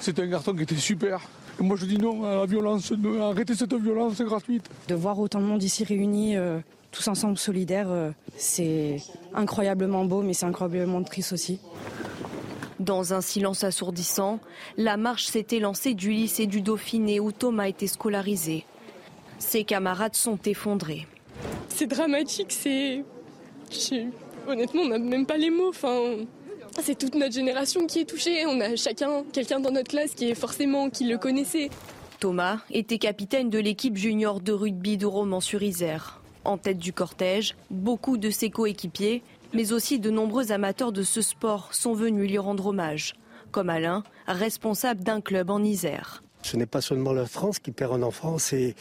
C'est 0.00 0.18
un 0.18 0.26
garçon 0.26 0.54
qui 0.54 0.62
était 0.62 0.76
super. 0.76 1.20
moi 1.60 1.76
je 1.76 1.86
dis 1.86 1.98
non 1.98 2.24
à 2.24 2.36
la 2.36 2.46
violence, 2.46 2.92
arrêtez 3.20 3.54
cette 3.54 3.74
violence 3.74 4.20
gratuite. 4.20 4.68
De 4.88 4.94
voir 4.94 5.18
autant 5.18 5.40
de 5.40 5.46
monde 5.46 5.62
ici 5.62 5.84
réunis, 5.84 6.36
euh, 6.36 6.58
tous 6.90 7.06
ensemble 7.08 7.38
solidaires, 7.38 7.90
euh, 7.90 8.10
c'est 8.36 8.98
incroyablement 9.34 10.04
beau 10.04 10.22
mais 10.22 10.32
c'est 10.32 10.46
incroyablement 10.46 11.02
triste 11.02 11.32
aussi. 11.32 11.60
Dans 12.80 13.14
un 13.14 13.20
silence 13.20 13.62
assourdissant, 13.62 14.40
la 14.76 14.96
marche 14.96 15.26
s'était 15.26 15.60
lancée 15.60 15.94
du 15.94 16.10
lycée 16.10 16.46
du 16.46 16.62
Dauphiné 16.62 17.20
où 17.20 17.30
Thomas 17.30 17.68
était 17.68 17.86
scolarisé. 17.86 18.64
Ses 19.38 19.62
camarades 19.62 20.16
sont 20.16 20.38
effondrés. 20.46 21.06
C'est 21.68 21.86
dramatique, 21.86 22.52
c'est. 22.52 23.04
Honnêtement, 24.46 24.82
on 24.82 24.88
n'a 24.88 24.98
même 24.98 25.26
pas 25.26 25.36
les 25.36 25.50
mots. 25.50 25.68
Enfin, 25.68 26.16
c'est 26.80 26.98
toute 26.98 27.14
notre 27.14 27.32
génération 27.32 27.86
qui 27.86 28.00
est 28.00 28.04
touchée. 28.04 28.44
On 28.46 28.60
a 28.60 28.76
chacun 28.76 29.24
quelqu'un 29.32 29.60
dans 29.60 29.70
notre 29.70 29.88
classe 29.88 30.14
qui 30.14 30.30
est 30.30 30.34
forcément 30.34 30.90
qui 30.90 31.04
le 31.04 31.18
connaissait. 31.18 31.70
Thomas 32.20 32.58
était 32.70 32.98
capitaine 32.98 33.50
de 33.50 33.58
l'équipe 33.58 33.96
junior 33.96 34.40
de 34.40 34.52
rugby 34.52 34.96
de 34.96 35.06
Romans-sur-Isère. 35.06 36.20
En 36.44 36.58
tête 36.58 36.78
du 36.78 36.92
cortège, 36.92 37.56
beaucoup 37.70 38.16
de 38.16 38.30
ses 38.30 38.50
coéquipiers, 38.50 39.22
mais 39.52 39.72
aussi 39.72 39.98
de 39.98 40.10
nombreux 40.10 40.52
amateurs 40.52 40.92
de 40.92 41.02
ce 41.02 41.20
sport 41.20 41.74
sont 41.74 41.94
venus 41.94 42.28
lui 42.28 42.38
rendre 42.38 42.66
hommage, 42.66 43.14
comme 43.50 43.70
Alain, 43.70 44.02
responsable 44.26 45.04
d'un 45.04 45.20
club 45.20 45.50
en 45.50 45.62
Isère. 45.62 46.22
Ce 46.42 46.56
n'est 46.56 46.66
pas 46.66 46.80
seulement 46.80 47.12
la 47.12 47.26
France 47.26 47.58
qui 47.58 47.70
perd 47.70 47.92
un 47.92 48.02
enfant, 48.02 48.36
c'est 48.38 48.74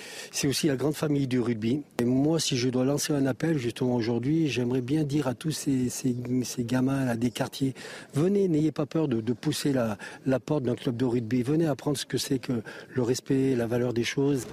aussi 0.43 0.67
la 0.67 0.75
grande 0.75 0.95
famille 0.95 1.27
du 1.27 1.39
rugby. 1.39 1.81
Et 1.99 2.05
moi, 2.05 2.39
si 2.39 2.57
je 2.57 2.69
dois 2.69 2.85
lancer 2.85 3.13
un 3.13 3.25
appel 3.25 3.57
justement 3.57 3.95
aujourd'hui, 3.95 4.47
j'aimerais 4.47 4.81
bien 4.81 5.03
dire 5.03 5.27
à 5.27 5.33
tous 5.33 5.51
ces, 5.51 6.15
gamins 6.59 7.15
des 7.15 7.31
quartiers, 7.31 7.73
venez, 8.13 8.47
n'ayez 8.47 8.71
pas 8.71 8.85
peur 8.85 9.07
de, 9.07 9.33
pousser 9.33 9.73
la, 9.73 9.97
la 10.25 10.39
porte 10.39 10.63
d'un 10.63 10.75
club 10.75 10.97
de 10.97 11.05
rugby, 11.05 11.43
venez 11.43 11.67
apprendre 11.67 11.97
ce 11.97 12.05
que 12.05 12.17
c'est 12.17 12.39
que 12.39 12.63
le 12.89 13.01
respect, 13.01 13.55
la 13.55 13.67
valeur 13.67 13.93
des 13.93 14.03
choses. 14.03 14.45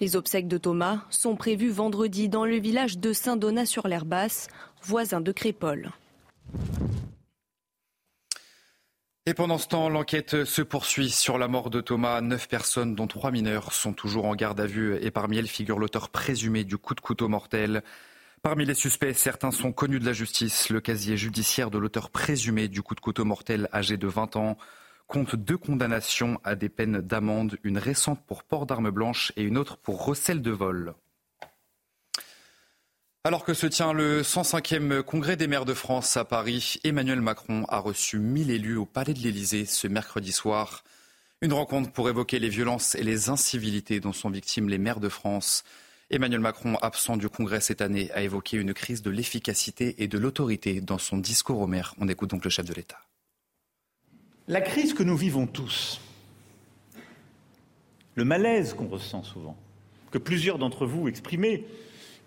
Les 0.00 0.16
obsèques 0.16 0.48
de 0.48 0.58
Thomas 0.58 1.04
sont 1.10 1.36
prévues 1.36 1.70
vendredi 1.70 2.28
dans 2.28 2.44
le 2.44 2.56
village 2.56 2.98
de 2.98 3.12
Saint-Donat-sur-l'Herbasse, 3.12 4.48
voisin 4.82 5.20
de 5.20 5.32
Crépole. 5.32 5.92
Et 9.32 9.34
pendant 9.34 9.56
ce 9.56 9.66
temps, 9.66 9.88
l'enquête 9.88 10.44
se 10.44 10.60
poursuit 10.60 11.08
sur 11.08 11.38
la 11.38 11.48
mort 11.48 11.70
de 11.70 11.80
Thomas. 11.80 12.20
Neuf 12.20 12.48
personnes, 12.48 12.94
dont 12.94 13.06
trois 13.06 13.30
mineurs, 13.30 13.72
sont 13.72 13.94
toujours 13.94 14.26
en 14.26 14.34
garde 14.34 14.60
à 14.60 14.66
vue 14.66 14.98
et 15.00 15.10
parmi 15.10 15.38
elles 15.38 15.48
figure 15.48 15.78
l'auteur 15.78 16.10
présumé 16.10 16.64
du 16.64 16.76
coup 16.76 16.94
de 16.94 17.00
couteau 17.00 17.28
mortel. 17.28 17.82
Parmi 18.42 18.66
les 18.66 18.74
suspects, 18.74 19.14
certains 19.14 19.50
sont 19.50 19.72
connus 19.72 20.00
de 20.00 20.04
la 20.04 20.12
justice. 20.12 20.68
Le 20.68 20.82
casier 20.82 21.16
judiciaire 21.16 21.70
de 21.70 21.78
l'auteur 21.78 22.10
présumé 22.10 22.68
du 22.68 22.82
coup 22.82 22.94
de 22.94 23.00
couteau 23.00 23.24
mortel, 23.24 23.70
âgé 23.72 23.96
de 23.96 24.06
20 24.06 24.36
ans, 24.36 24.58
compte 25.06 25.34
deux 25.34 25.56
condamnations 25.56 26.38
à 26.44 26.54
des 26.54 26.68
peines 26.68 27.00
d'amende, 27.00 27.56
une 27.62 27.78
récente 27.78 28.20
pour 28.26 28.44
port 28.44 28.66
d'armes 28.66 28.90
blanches 28.90 29.32
et 29.38 29.44
une 29.44 29.56
autre 29.56 29.78
pour 29.78 30.04
recel 30.04 30.42
de 30.42 30.50
vol. 30.50 30.92
Alors 33.24 33.44
que 33.44 33.54
se 33.54 33.68
tient 33.68 33.92
le 33.92 34.22
105e 34.22 35.00
congrès 35.04 35.36
des 35.36 35.46
maires 35.46 35.64
de 35.64 35.74
France 35.74 36.16
à 36.16 36.24
Paris, 36.24 36.80
Emmanuel 36.82 37.20
Macron 37.20 37.64
a 37.68 37.78
reçu 37.78 38.18
1000 38.18 38.50
élus 38.50 38.76
au 38.76 38.84
Palais 38.84 39.14
de 39.14 39.20
l'Élysée 39.20 39.64
ce 39.64 39.86
mercredi 39.86 40.32
soir. 40.32 40.82
Une 41.40 41.52
rencontre 41.52 41.92
pour 41.92 42.08
évoquer 42.08 42.40
les 42.40 42.48
violences 42.48 42.96
et 42.96 43.04
les 43.04 43.28
incivilités 43.28 44.00
dont 44.00 44.12
sont 44.12 44.28
victimes 44.28 44.68
les 44.68 44.78
maires 44.78 44.98
de 44.98 45.08
France. 45.08 45.62
Emmanuel 46.10 46.40
Macron, 46.40 46.74
absent 46.82 47.16
du 47.16 47.28
congrès 47.28 47.60
cette 47.60 47.80
année, 47.80 48.10
a 48.10 48.22
évoqué 48.22 48.56
une 48.56 48.74
crise 48.74 49.02
de 49.02 49.10
l'efficacité 49.10 50.02
et 50.02 50.08
de 50.08 50.18
l'autorité 50.18 50.80
dans 50.80 50.98
son 50.98 51.16
discours 51.16 51.60
aux 51.60 51.68
maires. 51.68 51.94
On 52.00 52.08
écoute 52.08 52.30
donc 52.30 52.42
le 52.42 52.50
chef 52.50 52.66
de 52.66 52.74
l'État. 52.74 52.98
La 54.48 54.60
crise 54.60 54.94
que 54.94 55.04
nous 55.04 55.16
vivons 55.16 55.46
tous, 55.46 56.00
le 58.16 58.24
malaise 58.24 58.74
qu'on 58.74 58.88
ressent 58.88 59.22
souvent, 59.22 59.56
que 60.10 60.18
plusieurs 60.18 60.58
d'entre 60.58 60.86
vous 60.86 61.06
exprimaient, 61.06 61.62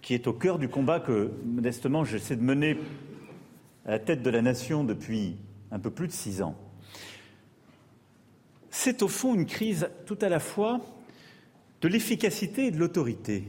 qui 0.05 0.13
est 0.13 0.27
au 0.27 0.33
cœur 0.33 0.59
du 0.59 0.69
combat 0.69 0.99
que, 0.99 1.31
modestement, 1.43 2.03
j'essaie 2.03 2.35
de 2.35 2.43
mener 2.43 2.77
à 3.87 3.91
la 3.91 3.99
tête 3.99 4.21
de 4.21 4.29
la 4.29 4.43
nation 4.43 4.83
depuis 4.83 5.35
un 5.71 5.79
peu 5.79 5.89
plus 5.89 6.05
de 6.05 6.11
six 6.11 6.43
ans. 6.43 6.55
C'est 8.69 9.01
au 9.01 9.07
fond 9.07 9.33
une 9.33 9.47
crise 9.47 9.89
tout 10.05 10.19
à 10.21 10.29
la 10.29 10.39
fois 10.39 10.79
de 11.81 11.87
l'efficacité 11.87 12.67
et 12.67 12.71
de 12.71 12.77
l'autorité. 12.77 13.45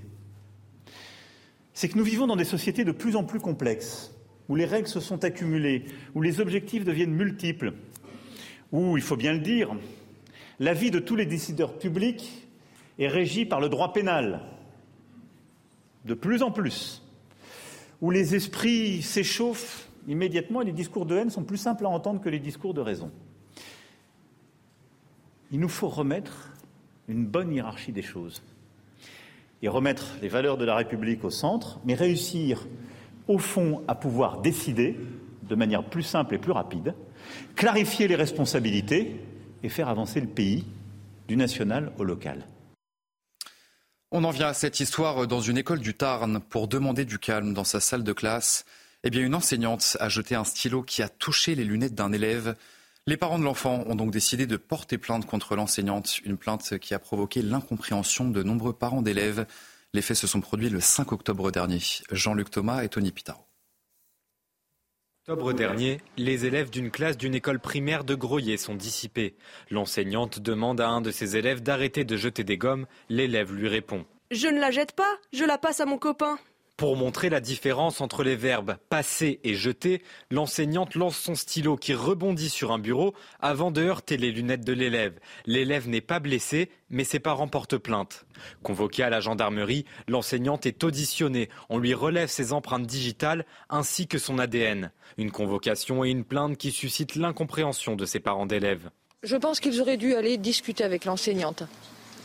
C'est 1.75 1.91
que 1.91 1.99
nous 1.99 2.05
vivons 2.05 2.27
dans 2.27 2.37
des 2.37 2.45
sociétés 2.45 2.85
de 2.85 2.93
plus 2.93 3.17
en 3.17 3.25
plus 3.25 3.39
complexes, 3.39 4.15
où 4.49 4.55
les 4.55 4.65
règles 4.65 4.89
se 4.89 4.99
sont 5.01 5.25
accumulées, 5.25 5.85
où 6.15 6.23
les 6.23 6.41
objectifs 6.41 6.87
deviennent 6.87 7.13
multiples, 7.13 7.75
où, 8.73 8.97
il 8.97 9.03
faut 9.03 9.19
bien 9.19 9.35
le 9.35 9.41
dire, 9.41 9.77
la 10.59 10.73
vie 10.73 10.91
de 10.91 11.01
tous 11.01 11.17
les 11.17 11.27
décideurs 11.27 11.77
publics 11.77 12.49
est 12.99 13.09
régie 13.09 13.45
par 13.45 13.61
le 13.61 13.69
droit 13.69 13.93
pénal, 13.93 14.41
de 16.07 16.15
plus 16.15 16.43
en 16.43 16.51
plus, 16.51 17.03
où 18.01 18.11
les 18.11 18.35
esprits 18.35 19.03
s'échauffent 19.03 19.89
immédiatement 20.09 20.63
et 20.63 20.65
les 20.65 20.73
discours 20.73 21.05
de 21.05 21.17
haine 21.17 21.31
sont 21.31 21.43
plus 21.43 21.57
simples 21.57 21.85
à 21.85 21.89
entendre 21.89 22.21
que 22.21 22.29
les 22.29 22.39
discours 22.39 22.75
de 22.75 22.81
raison. 22.81 23.11
Il 25.51 25.61
nous 25.61 25.69
faut 25.69 25.89
remettre 25.89 26.53
une 27.09 27.27
bonne 27.27 27.53
hiérarchie 27.53 27.93
des 27.93 28.03
choses 28.03 28.43
et 29.63 29.69
remettre 29.69 30.17
les 30.23 30.29
valeurs 30.29 30.59
de 30.59 30.65
la 30.65 30.77
République 30.77 31.25
au 31.25 31.31
centre, 31.31 31.81
mais 31.85 31.95
réussir 31.95 32.67
au 33.27 33.39
fond 33.39 33.83
à 33.89 33.95
pouvoir 33.95 34.41
décider 34.41 34.97
de 35.49 35.55
manière 35.55 35.85
plus 35.85 36.03
simple 36.03 36.35
et 36.35 36.39
plus 36.39 36.53
rapide, 36.53 36.95
clarifier 37.55 38.07
les 38.07 38.15
responsabilités 38.15 39.21
et 39.63 39.69
faire 39.69 39.89
avancer 39.89 40.21
le 40.21 40.27
pays 40.29 40.65
du 41.27 41.37
national 41.37 41.93
au 41.99 42.05
local. 42.05 42.47
On 44.13 44.23
en 44.23 44.31
vient 44.31 44.47
à 44.47 44.55
cette 44.55 44.79
histoire 44.79 45.27
dans 45.27 45.41
une 45.41 45.59
école 45.59 45.81
du 45.81 45.93
Tarn 45.93 46.39
pour 46.39 46.69
demander 46.69 47.05
du 47.05 47.19
calme 47.19 47.53
dans 47.53 47.65
sa 47.65 47.81
salle 47.81 48.05
de 48.05 48.13
classe. 48.13 48.65
Eh 49.03 49.11
bien, 49.11 49.21
une 49.23 49.35
enseignante 49.35 49.97
a 49.99 50.09
jeté 50.09 50.37
un 50.37 50.45
stylo 50.45 50.85
qui 50.85 51.03
a 51.03 51.09
touché 51.09 51.57
les 51.57 51.65
lunettes 51.65 51.97
d'un 51.97 52.13
élève. 52.13 52.55
Les 53.09 53.17
parents 53.17 53.39
de 53.39 53.45
l'enfant 53.45 53.83
ont 53.87 53.97
donc 53.97 54.13
décidé 54.13 54.47
de 54.47 54.57
porter 54.57 54.97
plainte 54.97 55.27
contre 55.27 55.57
l'enseignante, 55.57 56.21
une 56.25 56.37
plainte 56.37 56.79
qui 56.79 56.95
a 56.95 57.01
provoqué 57.01 57.43
l'incompréhension 57.43 58.29
de 58.31 58.45
nombreux 58.45 58.73
parents 58.73 59.03
d'élèves. 59.03 59.45
Les 59.93 60.03
faits 60.03 60.17
se 60.17 60.29
sont 60.29 60.41
produits 60.41 60.71
le 60.71 60.81
5 60.81 61.11
octobre 61.11 61.51
dernier. 61.51 61.81
Jean-Luc 62.13 62.51
Thomas 62.51 62.83
et 62.83 62.89
Tony 62.89 63.11
Pitaro. 63.11 63.46
Octobre 65.29 65.53
dernier, 65.53 65.99
les 66.17 66.47
élèves 66.47 66.71
d'une 66.71 66.93
classe 66.93 67.17
d'une 67.17 67.35
école 67.35 67.59
primaire 67.59 68.05
de 68.05 68.15
Groyer 68.15 68.57
sont 68.57 68.77
dissipés. 68.77 69.35
L'enseignante 69.73 70.39
demande 70.39 70.81
à 70.81 70.89
un 70.89 71.01
de 71.01 71.11
ses 71.11 71.37
élèves 71.37 71.65
d'arrêter 71.65 72.05
de 72.05 72.17
jeter 72.17 72.45
des 72.45 72.57
gommes. 72.57 72.87
L'élève 73.09 73.53
lui 73.53 73.67
répond 73.67 74.07
Je 74.31 74.47
ne 74.47 74.61
la 74.61 74.71
jette 74.71 74.93
pas, 74.93 75.19
je 75.33 75.45
la 75.45 75.59
passe 75.59 75.81
à 75.81 75.85
mon 75.85 75.99
copain. 75.99 76.39
Pour 76.77 76.95
montrer 76.95 77.31
la 77.31 77.41
différence 77.41 78.03
entre 78.03 78.23
les 78.23 78.37
verbes 78.37 78.77
passer 78.91 79.41
et 79.45 79.55
jeter, 79.55 80.03
l'enseignante 80.31 80.95
lance 80.95 81.17
son 81.17 81.35
stylo 81.35 81.79
qui 81.79 81.95
rebondit 81.95 82.51
sur 82.51 82.71
un 82.71 82.79
bureau 82.79 83.15
avant 83.41 83.71
de 83.71 83.81
heurter 83.83 84.19
les 84.19 84.31
lunettes 84.31 84.65
de 84.67 84.75
l'élève. 84.75 85.19
L'élève 85.47 85.89
n'est 85.89 86.03
pas 86.03 86.21
blessé, 86.21 86.69
mais 86.91 87.05
ses 87.05 87.19
parents 87.19 87.49
portent 87.49 87.79
plainte. 87.79 88.27
Convoquée 88.63 89.05
à 89.05 89.09
la 89.09 89.21
gendarmerie, 89.21 89.87
l'enseignante 90.07 90.67
est 90.67 90.85
auditionnée. 90.85 91.49
On 91.71 91.79
lui 91.79 91.95
relève 91.95 92.29
ses 92.29 92.53
empreintes 92.53 92.87
digitales 92.87 93.47
ainsi 93.71 94.07
que 94.07 94.19
son 94.19 94.39
ADN. 94.39 94.93
Une 95.17 95.31
convocation 95.31 96.05
et 96.05 96.11
une 96.11 96.25
plainte 96.25 96.59
qui 96.59 96.73
suscitent 96.73 97.17
l'incompréhension 97.17 97.97
de 97.97 98.05
ses 98.05 98.21
parents 98.21 98.45
d'élèves. 98.45 98.91
Je 99.23 99.37
pense 99.37 99.61
qu'ils 99.61 99.81
auraient 99.81 99.97
dû 99.97 100.15
aller 100.15 100.37
discuter 100.37 100.85
avec 100.85 101.07
l'enseignante. 101.07 101.63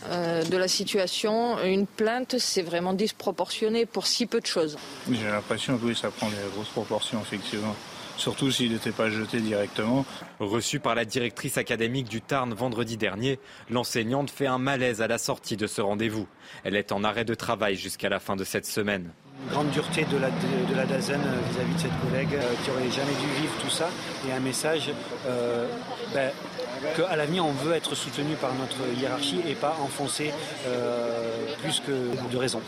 Euh, 0.10 0.44
de 0.44 0.58
la 0.58 0.68
situation. 0.68 1.64
Une 1.64 1.86
plainte, 1.86 2.38
c'est 2.40 2.64
vraiment 2.64 2.94
disproportionné 2.94 3.86
pour 3.86 4.08
si 4.08 4.26
peu 4.26 4.40
de 4.40 4.46
choses. 4.46 4.78
J'ai 5.10 5.28
l'impression 5.28 5.78
que 5.78 5.86
oui, 5.86 5.96
ça 5.96 6.10
prend 6.10 6.28
des 6.28 6.36
grosses 6.54 6.70
proportions, 6.70 7.22
effectivement. 7.22 7.76
Surtout 8.18 8.52
s'il 8.52 8.74
n'était 8.74 8.92
pas 8.92 9.10
jeté 9.10 9.40
directement. 9.40 10.06
Reçu 10.40 10.80
par 10.80 10.96
la 10.96 11.06
directrice 11.06 11.58
académique 11.58 12.08
du 12.10 12.22
Tarn 12.22 12.54
vendredi 12.54 12.98
dernier, 12.98 13.40
l'enseignante 13.70 14.30
fait 14.30 14.48
un 14.48 14.58
malaise 14.58 15.02
à 15.02 15.08
la 15.08 15.18
sortie 15.18 15.58
de 15.58 15.68
ce 15.68 15.82
rendez-vous. 15.82 16.28
Elle 16.64 16.76
est 16.76 16.92
en 16.92 17.04
arrêt 17.04 17.26
de 17.26 17.34
travail 17.34 17.76
jusqu'à 17.76 18.10
la 18.10 18.20
fin 18.20 18.36
de 18.36 18.44
cette 18.44 18.66
semaine. 18.66 19.12
Une 19.44 19.54
grande 19.54 19.70
dureté 19.72 20.06
de 20.06 20.18
la, 20.18 20.30
de, 20.30 20.76
la 20.76 20.86
DAZEN 20.86 21.20
vis-à-vis 21.20 21.74
de 21.74 21.80
cette 21.80 22.00
collègue 22.10 22.36
euh, 22.36 22.54
qui 22.64 22.70
aurait 22.70 22.92
jamais 22.92 23.14
dû 23.20 23.42
vivre 23.42 23.54
tout 23.60 23.72
ça. 23.72 23.90
Et 24.28 24.32
un 24.32 24.40
message 24.40 24.92
euh, 25.28 25.68
ben, 26.14 26.32
qu'à 26.96 27.16
l'avenir, 27.16 27.46
on 27.46 27.52
veut 27.52 27.74
être 27.74 27.96
soutenu 27.96 28.36
par 28.36 28.54
notre 28.56 28.78
hiérarchie 29.00 29.42
et 29.48 29.56
pas 29.56 29.78
enfoncer 29.82 30.32
euh, 30.68 31.46
plus 31.62 31.80
que 31.80 32.32
de 32.32 32.38
raison. 32.38 32.62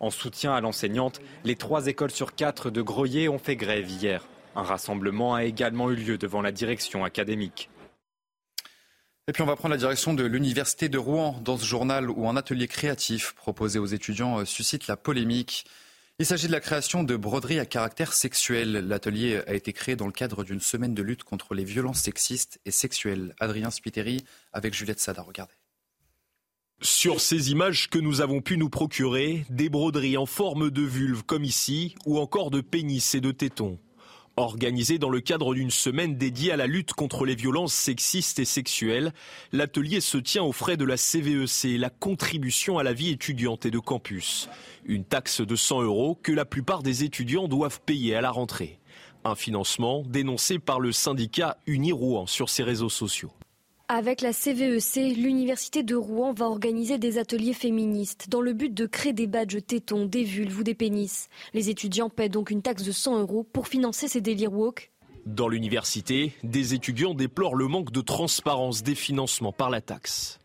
En 0.00 0.10
soutien 0.10 0.52
à 0.52 0.60
l'enseignante, 0.60 1.20
les 1.44 1.56
trois 1.56 1.86
écoles 1.86 2.10
sur 2.10 2.34
quatre 2.34 2.70
de 2.70 2.82
Groyer 2.82 3.28
ont 3.28 3.38
fait 3.38 3.56
grève 3.56 3.88
hier. 3.88 4.26
Un 4.56 4.62
rassemblement 4.62 5.34
a 5.34 5.44
également 5.44 5.90
eu 5.90 5.94
lieu 5.94 6.18
devant 6.18 6.42
la 6.42 6.52
direction 6.52 7.04
académique. 7.04 7.70
Et 9.28 9.32
puis 9.32 9.42
on 9.42 9.46
va 9.46 9.54
prendre 9.54 9.74
la 9.74 9.78
direction 9.78 10.14
de 10.14 10.24
l'Université 10.24 10.88
de 10.88 10.98
Rouen 10.98 11.40
dans 11.44 11.56
ce 11.56 11.64
journal 11.64 12.10
où 12.10 12.28
un 12.28 12.36
atelier 12.36 12.66
créatif 12.66 13.34
proposé 13.34 13.78
aux 13.78 13.86
étudiants 13.86 14.44
suscite 14.44 14.88
la 14.88 14.96
polémique. 14.96 15.64
Il 16.22 16.26
s'agit 16.26 16.46
de 16.46 16.52
la 16.52 16.60
création 16.60 17.02
de 17.02 17.16
broderies 17.16 17.58
à 17.58 17.66
caractère 17.66 18.12
sexuel. 18.12 18.74
L'atelier 18.86 19.40
a 19.48 19.54
été 19.54 19.72
créé 19.72 19.96
dans 19.96 20.06
le 20.06 20.12
cadre 20.12 20.44
d'une 20.44 20.60
semaine 20.60 20.94
de 20.94 21.02
lutte 21.02 21.24
contre 21.24 21.52
les 21.52 21.64
violences 21.64 21.98
sexistes 21.98 22.60
et 22.64 22.70
sexuelles. 22.70 23.34
Adrien 23.40 23.72
Spiteri 23.72 24.24
avec 24.52 24.72
Juliette 24.72 25.00
Sada, 25.00 25.20
regardez. 25.22 25.54
Sur 26.80 27.20
ces 27.20 27.50
images 27.50 27.90
que 27.90 27.98
nous 27.98 28.20
avons 28.20 28.40
pu 28.40 28.56
nous 28.56 28.70
procurer, 28.70 29.44
des 29.50 29.68
broderies 29.68 30.16
en 30.16 30.26
forme 30.26 30.70
de 30.70 30.82
vulve 30.82 31.24
comme 31.24 31.42
ici, 31.42 31.96
ou 32.06 32.20
encore 32.20 32.52
de 32.52 32.60
pénis 32.60 33.16
et 33.16 33.20
de 33.20 33.32
tétons. 33.32 33.80
Organisé 34.36 34.98
dans 34.98 35.10
le 35.10 35.20
cadre 35.20 35.54
d'une 35.54 35.70
semaine 35.70 36.16
dédiée 36.16 36.52
à 36.52 36.56
la 36.56 36.66
lutte 36.66 36.94
contre 36.94 37.26
les 37.26 37.34
violences 37.34 37.74
sexistes 37.74 38.38
et 38.38 38.46
sexuelles, 38.46 39.12
l'atelier 39.52 40.00
se 40.00 40.16
tient 40.16 40.42
aux 40.42 40.52
frais 40.52 40.78
de 40.78 40.86
la 40.86 40.96
CVEC, 40.96 41.78
la 41.78 41.90
contribution 41.90 42.78
à 42.78 42.82
la 42.82 42.94
vie 42.94 43.10
étudiante 43.10 43.66
et 43.66 43.70
de 43.70 43.78
campus. 43.78 44.48
Une 44.86 45.04
taxe 45.04 45.42
de 45.42 45.54
100 45.54 45.82
euros 45.82 46.18
que 46.22 46.32
la 46.32 46.46
plupart 46.46 46.82
des 46.82 47.04
étudiants 47.04 47.46
doivent 47.46 47.82
payer 47.82 48.14
à 48.14 48.22
la 48.22 48.30
rentrée. 48.30 48.78
Un 49.24 49.34
financement 49.34 50.02
dénoncé 50.06 50.58
par 50.58 50.80
le 50.80 50.92
syndicat 50.92 51.58
Uni-Rouen 51.66 52.26
sur 52.26 52.48
ses 52.48 52.62
réseaux 52.62 52.88
sociaux. 52.88 53.32
Avec 53.94 54.22
la 54.22 54.32
CVEC, 54.32 54.96
e 54.96 55.14
l'Université 55.20 55.82
de 55.82 55.94
Rouen 55.94 56.32
va 56.32 56.46
organiser 56.46 56.96
des 56.96 57.18
ateliers 57.18 57.52
féministes 57.52 58.30
dans 58.30 58.40
le 58.40 58.54
but 58.54 58.72
de 58.72 58.86
créer 58.86 59.12
des 59.12 59.26
badges 59.26 59.58
tétons, 59.66 60.06
des 60.06 60.24
vulves 60.24 60.60
ou 60.60 60.62
des 60.62 60.72
pénis. 60.72 61.28
Les 61.52 61.68
étudiants 61.68 62.08
paient 62.08 62.30
donc 62.30 62.48
une 62.48 62.62
taxe 62.62 62.84
de 62.84 62.90
100 62.90 63.20
euros 63.20 63.42
pour 63.44 63.68
financer 63.68 64.08
ces 64.08 64.22
délires 64.22 64.54
woke. 64.54 64.90
Dans 65.26 65.46
l'université, 65.46 66.32
des 66.42 66.72
étudiants 66.72 67.12
déplorent 67.12 67.54
le 67.54 67.68
manque 67.68 67.92
de 67.92 68.00
transparence 68.00 68.82
des 68.82 68.94
financements 68.94 69.52
par 69.52 69.68
la 69.68 69.82
taxe. 69.82 70.38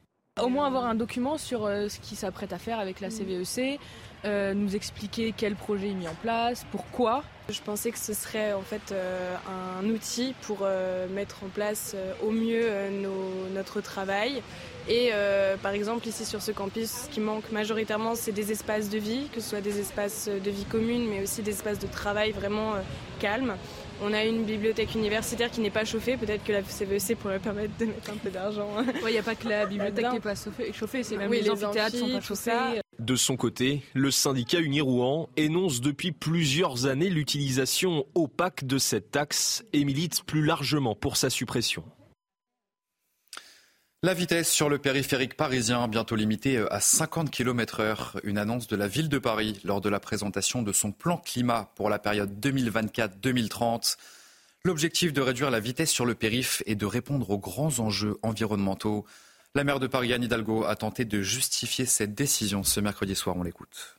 Au 0.44 0.50
moins 0.50 0.68
avoir 0.68 0.86
un 0.86 0.96
document 0.96 1.38
sur 1.38 1.66
euh, 1.66 1.88
ce 1.88 2.02
qu'ils 2.02 2.18
s'apprêtent 2.18 2.52
à 2.52 2.60
faire 2.60 2.80
avec 2.80 3.00
la 3.00 3.10
CVEC, 3.10 3.80
euh, 4.26 4.54
nous 4.54 4.76
expliquer 4.76 5.34
quel 5.36 5.56
projet 5.56 5.90
est 5.90 5.94
mis 5.94 6.08
en 6.08 6.16
place, 6.16 6.66
pourquoi. 6.72 7.24
Je 7.50 7.62
pensais 7.62 7.92
que 7.92 8.00
ce 8.00 8.14
serait 8.14 8.52
en 8.54 8.62
fait 8.62 8.92
euh, 8.92 9.36
un 9.80 9.88
outil 9.90 10.34
pour 10.42 10.60
euh, 10.64 11.08
mettre 11.08 11.44
en 11.44 11.48
place 11.48 11.96
au 12.24 12.32
mieux 12.32 12.70
notre 13.54 13.80
travail. 13.82 14.42
Et 14.90 15.12
par 15.62 15.74
exemple 15.74 16.08
ici 16.08 16.24
sur 16.26 16.42
ce 16.42 16.52
campus, 16.52 16.90
ce 16.90 17.10
qui 17.10 17.20
manque 17.20 17.52
majoritairement, 17.52 18.16
c'est 18.16 18.32
des 18.32 18.54
espaces 18.54 18.90
de 18.90 18.98
vie, 18.98 19.28
que 19.34 19.42
ce 19.42 19.50
soit 19.50 19.62
des 19.62 19.82
espaces 19.82 20.30
de 20.30 20.50
vie 20.50 20.64
commune, 20.64 21.10
mais 21.10 21.22
aussi 21.22 21.42
des 21.42 21.52
espaces 21.52 21.80
de 21.80 21.88
travail 21.88 22.32
vraiment 22.32 22.76
calmes. 23.20 23.56
On 24.02 24.14
a 24.14 24.24
une 24.24 24.44
bibliothèque 24.44 24.94
universitaire 24.96 25.50
qui 25.50 25.62
n'est 25.62 25.70
pas 25.70 25.86
chauffée. 25.86 26.18
Peut-être 26.18 26.44
que 26.44 26.52
la 26.52 26.62
CVEC 26.62 27.18
pourrait 27.18 27.40
permettre 27.40 27.76
de 27.78 27.86
mettre 27.86 28.12
un 28.12 28.18
peu 28.18 28.30
d'argent. 28.30 28.70
Il 29.06 29.12
n'y 29.12 29.18
a 29.18 29.24
pas 29.24 29.36
que 29.36 29.48
la 29.48 29.66
bibliothèque 29.68 30.08
qui 30.08 30.14
n'est 30.14 30.20
pas 30.20 30.36
chauffée, 30.36 31.04
c'est 31.04 31.18
même 31.18 31.32
les, 31.32 31.50
amphithéâtres 31.50 31.98
sont 31.98 32.10
pas 32.10 32.22
chauffés. 32.22 32.82
De 33.00 33.16
son 33.16 33.38
côté, 33.38 33.84
le 33.94 34.10
syndicat 34.10 34.60
Unirouen 34.60 35.30
énonce 35.38 35.82
depuis 35.82 36.12
plusieurs 36.12 36.88
années 36.88 37.10
l'utilisation 37.10 38.06
opaque 38.16 38.66
de 38.66 38.80
cette 38.80 39.12
taxe 39.12 39.64
et 39.74 39.86
milite 39.86 40.24
plus 40.24 40.44
largement 40.44 40.96
pour 40.96 41.16
sa 41.16 41.30
suppression. 41.30 41.84
La 44.08 44.14
vitesse 44.14 44.50
sur 44.50 44.70
le 44.70 44.78
périphérique 44.78 45.36
parisien, 45.36 45.90
bientôt 45.90 46.16
limitée 46.16 46.64
à 46.72 46.80
50 46.80 47.30
km 47.30 47.82
h 47.82 48.18
Une 48.24 48.38
annonce 48.38 48.68
de 48.68 48.78
la 48.78 48.88
ville 48.88 49.10
de 49.10 49.18
Paris 49.18 49.60
lors 49.66 49.82
de 49.82 49.90
la 49.90 50.00
présentation 50.00 50.62
de 50.62 50.72
son 50.72 50.94
plan 50.94 51.18
climat 51.18 51.74
pour 51.76 51.90
la 51.90 52.00
période 52.00 52.32
2024-2030. 52.40 53.98
L'objectif 54.64 55.12
de 55.12 55.20
réduire 55.20 55.52
la 55.52 55.60
vitesse 55.60 55.92
sur 55.92 56.06
le 56.06 56.16
périph' 56.16 56.64
est 56.66 56.76
de 56.76 56.86
répondre 56.86 57.30
aux 57.32 57.38
grands 57.38 57.80
enjeux 57.80 58.18
environnementaux. 58.22 59.06
La 59.56 59.66
maire 59.66 59.82
de 59.82 59.88
Paris, 59.88 60.14
Anne 60.14 60.24
Hidalgo, 60.24 60.64
a 60.64 60.78
tenté 60.78 61.04
de 61.04 61.22
justifier 61.22 61.86
cette 61.86 62.16
décision 62.16 62.64
ce 62.64 62.80
mercredi 62.80 63.14
soir. 63.14 63.36
On 63.36 63.44
l'écoute. 63.44 63.98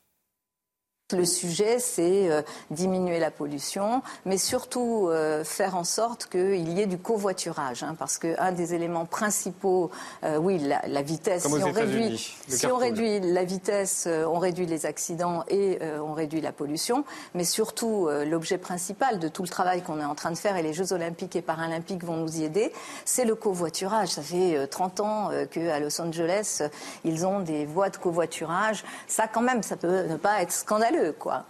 Le 1.17 1.25
sujet, 1.25 1.79
c'est 1.79 2.31
euh, 2.31 2.43
diminuer 2.71 3.19
la 3.19 3.31
pollution, 3.31 4.03
mais 4.27 4.37
surtout 4.37 5.09
euh, 5.09 5.43
faire 5.43 5.75
en 5.75 5.85
sorte 5.85 6.27
qu'il 6.27 6.69
y 6.69 6.83
ait 6.83 6.87
du 6.87 6.99
covoiturage, 6.99 7.83
hein, 7.83 7.97
parce 7.99 8.19
qu'un 8.19 8.53
des 8.53 8.75
éléments 8.75 9.07
principaux, 9.07 9.91
euh, 10.23 10.37
oui, 10.37 10.59
la, 10.59 11.01
vitesse. 11.01 11.47
si 11.47 11.49
on, 11.49 11.73
réduit, 11.73 12.37
si 12.49 12.67
on 12.67 12.77
réduit 12.77 13.21
la 13.21 13.45
vitesse, 13.45 14.07
on 14.07 14.39
réduit 14.39 14.67
les 14.67 14.85
accidents 14.85 15.45
et 15.49 15.79
on 16.07 16.13
réduit 16.13 16.43
la 16.43 16.53
pollution, 16.53 17.05
mais 17.33 17.45
surtout 17.45 18.11
l'objet 18.27 18.59
principal 18.59 19.19
de 19.19 19.29
tout 19.29 19.43
le 19.43 19.49
travail 19.49 19.81
qu'on 19.81 20.01
est 20.01 20.05
en 20.05 20.15
train 20.15 20.31
de 20.31 20.37
faire 20.37 20.59
et 20.59 20.63
les 20.63 20.75
Jeux 20.75 20.93
Olympiques 20.93 21.37
et 21.37 21.43
Paralympiques 21.43 22.05
vont 22.05 22.17
nous 22.19 22.41
y 22.41 22.45
aider, 22.45 22.71
c'est 23.07 23.25
le 23.25 23.35
covoiturage. 23.35 24.09
Ça 24.09 24.21
fait 24.21 24.67
30 24.67 25.01
ans 25.01 25.31
qu'à 25.51 25.81
Los 25.81 26.03
Angeles, 26.03 26.63
ils 27.05 27.25
ont 27.25 27.41
des 27.41 27.65
voies 27.65 27.89
de 27.89 27.97
covoiturage. 27.97 28.85
Ça, 29.07 29.27
quand 29.27 29.41
même, 29.41 29.63
ça 29.63 29.77
peut 29.77 30.03
ne 30.03 30.17
pas 30.17 30.43
être 30.43 30.53
scandaleux 30.53 30.98
quoi. 31.19 31.47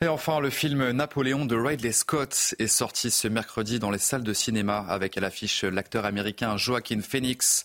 Et 0.00 0.08
enfin, 0.08 0.40
le 0.40 0.50
film 0.50 0.90
Napoléon 0.90 1.46
de 1.46 1.56
Ridley 1.56 1.92
Scott 1.92 2.54
est 2.58 2.66
sorti 2.66 3.10
ce 3.10 3.28
mercredi 3.28 3.78
dans 3.78 3.90
les 3.90 3.98
salles 3.98 4.24
de 4.24 4.32
cinéma 4.32 4.84
avec 4.88 5.16
à 5.16 5.20
l'affiche 5.20 5.64
l'acteur 5.64 6.04
américain 6.04 6.56
Joaquin 6.56 7.00
Phoenix. 7.00 7.64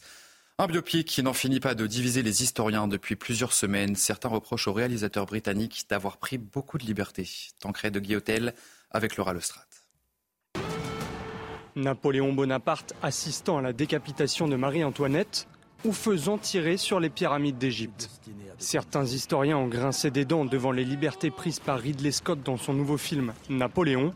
Un 0.58 0.68
biopic 0.68 1.08
qui 1.08 1.24
n'en 1.24 1.34
finit 1.34 1.60
pas 1.60 1.74
de 1.74 1.88
diviser 1.88 2.22
les 2.22 2.44
historiens 2.44 2.88
depuis 2.88 3.16
plusieurs 3.16 3.54
semaines. 3.54 3.96
Certains 3.96 4.30
reprochent 4.30 4.68
au 4.68 4.74
réalisateur 4.74 5.26
britannique 5.26 5.86
d'avoir 5.90 6.18
pris 6.18 6.38
beaucoup 6.38 6.78
de 6.78 6.86
liberté. 6.86 7.28
Tancred 7.60 7.94
de 7.94 8.00
Guillotel 8.00 8.54
avec 8.92 9.16
Laura 9.18 9.34
Lestrade. 9.34 9.66
Napoléon 11.76 12.34
Bonaparte 12.34 12.94
assistant 13.02 13.58
à 13.58 13.62
la 13.62 13.74
décapitation 13.74 14.48
de 14.48 14.56
Marie-Antoinette 14.56 15.48
ou 15.86 15.94
faisant 15.94 16.38
tirer 16.38 16.78
sur 16.78 17.00
les 17.00 17.10
pyramides 17.10 17.58
d'Égypte. 17.58 18.10
Certains 18.58 19.06
historiens 19.06 19.58
ont 19.58 19.68
grincé 19.68 20.12
des 20.12 20.26
dents 20.26 20.46
devant 20.46 20.72
les 20.72 20.84
libertés 20.84 21.32
prises 21.32 21.60
par 21.60 21.80
Ridley 21.80 22.12
Scott 22.12 22.40
dans 22.44 22.58
son 22.58 22.74
nouveau 22.74 22.98
film 22.98 23.34
Napoléon. 23.50 24.14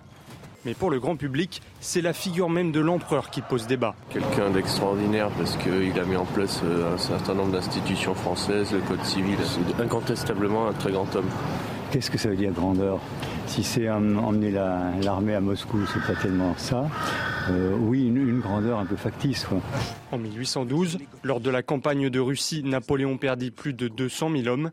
Mais 0.65 0.73
pour 0.73 0.89
le 0.89 0.99
grand 0.99 1.17
public, 1.17 1.61
c'est 1.81 2.01
la 2.01 2.13
figure 2.13 2.49
même 2.49 2.71
de 2.71 2.79
l'empereur 2.79 3.29
qui 3.29 3.41
pose 3.41 3.67
débat. 3.67 3.95
Quelqu'un 4.09 4.49
d'extraordinaire 4.49 5.29
parce 5.37 5.57
qu'il 5.57 5.99
a 5.99 6.05
mis 6.05 6.15
en 6.15 6.25
place 6.25 6.61
euh, 6.63 6.95
un 6.95 6.97
certain 6.97 7.33
nombre 7.33 7.51
d'institutions 7.51 8.15
françaises, 8.15 8.71
le 8.71 8.79
code 8.79 9.03
civil. 9.03 9.37
C'est 9.43 9.81
incontestablement 9.81 10.67
un 10.67 10.73
très 10.73 10.91
grand 10.91 11.13
homme. 11.15 11.29
Qu'est-ce 11.91 12.09
que 12.09 12.17
ça 12.17 12.29
veut 12.29 12.37
dire 12.37 12.51
grandeur? 12.51 12.99
Si 13.45 13.61
c'est 13.61 13.89
emmener 13.89 14.51
l'armée 14.51 15.35
à 15.35 15.41
Moscou, 15.41 15.85
c'est 15.85 16.13
pas 16.13 16.19
tellement 16.19 16.55
ça. 16.57 16.85
Euh, 17.49 17.75
oui, 17.77 18.05
une, 18.05 18.39
grandeur 18.39 18.79
un 18.79 18.85
peu 18.85 18.95
factice. 18.95 19.47
En 20.11 20.17
1812, 20.17 20.97
lors 21.23 21.39
de 21.39 21.49
la 21.49 21.63
campagne 21.63 22.09
de 22.09 22.19
Russie, 22.19 22.63
Napoléon 22.63 23.17
perdit 23.17 23.51
plus 23.51 23.73
de 23.73 23.87
200 23.87 24.31
000 24.35 24.47
hommes. 24.47 24.71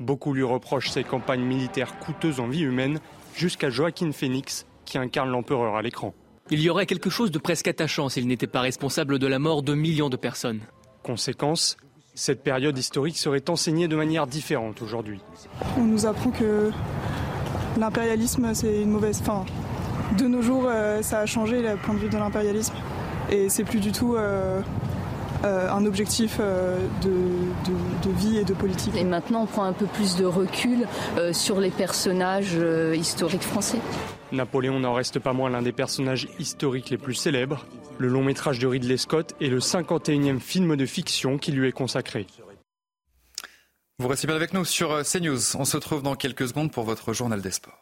Beaucoup 0.00 0.32
lui 0.34 0.42
reprochent 0.42 0.90
ses 0.90 1.04
campagnes 1.04 1.44
militaires 1.44 1.98
coûteuses 2.00 2.40
en 2.40 2.48
vie 2.48 2.62
humaine, 2.62 2.98
jusqu'à 3.36 3.70
Joaquin 3.70 4.10
Phoenix, 4.12 4.66
qui 4.84 4.98
incarne 4.98 5.30
l'empereur 5.30 5.76
à 5.76 5.82
l'écran. 5.82 6.14
Il 6.50 6.60
y 6.60 6.68
aurait 6.70 6.86
quelque 6.86 7.10
chose 7.10 7.30
de 7.30 7.38
presque 7.38 7.68
attachant 7.68 8.08
s'il 8.08 8.26
n'était 8.26 8.46
pas 8.46 8.60
responsable 8.60 9.18
de 9.18 9.26
la 9.26 9.38
mort 9.38 9.62
de 9.62 9.74
millions 9.74 10.10
de 10.10 10.16
personnes. 10.16 10.60
Conséquence, 11.02 11.76
cette 12.14 12.42
période 12.42 12.76
historique 12.76 13.16
serait 13.16 13.48
enseignée 13.48 13.88
de 13.88 13.96
manière 13.96 14.26
différente 14.26 14.82
aujourd'hui. 14.82 15.20
On 15.78 15.84
nous 15.84 16.04
apprend 16.04 16.30
que 16.30 16.70
l'impérialisme, 17.78 18.52
c'est 18.54 18.82
une 18.82 18.90
mauvaise. 18.90 19.20
fin. 19.20 19.44
De 20.16 20.26
nos 20.26 20.42
jours, 20.42 20.64
euh, 20.66 21.02
ça 21.02 21.20
a 21.20 21.26
changé 21.26 21.62
le 21.62 21.76
point 21.76 21.94
de 21.94 21.98
vue 21.98 22.08
de 22.08 22.16
l'impérialisme. 22.16 22.74
Et 23.30 23.48
c'est 23.48 23.64
plus 23.64 23.80
du 23.80 23.92
tout 23.92 24.14
euh, 24.14 24.60
euh, 25.44 25.70
un 25.70 25.86
objectif 25.86 26.38
de, 26.38 27.10
de, 28.04 28.10
vie 28.10 28.38
et 28.38 28.44
de 28.44 28.52
politique. 28.52 28.94
Et 28.96 29.04
maintenant, 29.04 29.42
on 29.42 29.46
prend 29.46 29.64
un 29.64 29.72
peu 29.72 29.86
plus 29.86 30.16
de 30.16 30.24
recul 30.24 30.86
sur 31.32 31.60
les 31.60 31.70
personnages 31.70 32.56
historiques 32.94 33.42
français. 33.42 33.78
Napoléon 34.32 34.80
n'en 34.80 34.94
reste 34.94 35.18
pas 35.18 35.32
moins 35.32 35.50
l'un 35.50 35.62
des 35.62 35.72
personnages 35.72 36.28
historiques 36.38 36.90
les 36.90 36.98
plus 36.98 37.14
célèbres. 37.14 37.66
Le 37.98 38.08
long 38.08 38.22
métrage 38.22 38.58
de 38.58 38.66
Ridley 38.66 38.96
Scott 38.96 39.34
est 39.40 39.48
le 39.48 39.58
51e 39.58 40.40
film 40.40 40.76
de 40.76 40.86
fiction 40.86 41.38
qui 41.38 41.52
lui 41.52 41.68
est 41.68 41.72
consacré. 41.72 42.26
Vous 43.98 44.08
restez 44.08 44.26
bien 44.26 44.36
avec 44.36 44.52
nous 44.52 44.64
sur 44.64 45.02
CNews. 45.04 45.56
On 45.56 45.64
se 45.64 45.76
retrouve 45.76 46.02
dans 46.02 46.16
quelques 46.16 46.48
secondes 46.48 46.72
pour 46.72 46.84
votre 46.84 47.12
journal 47.12 47.40
des 47.40 47.52
sports. 47.52 47.81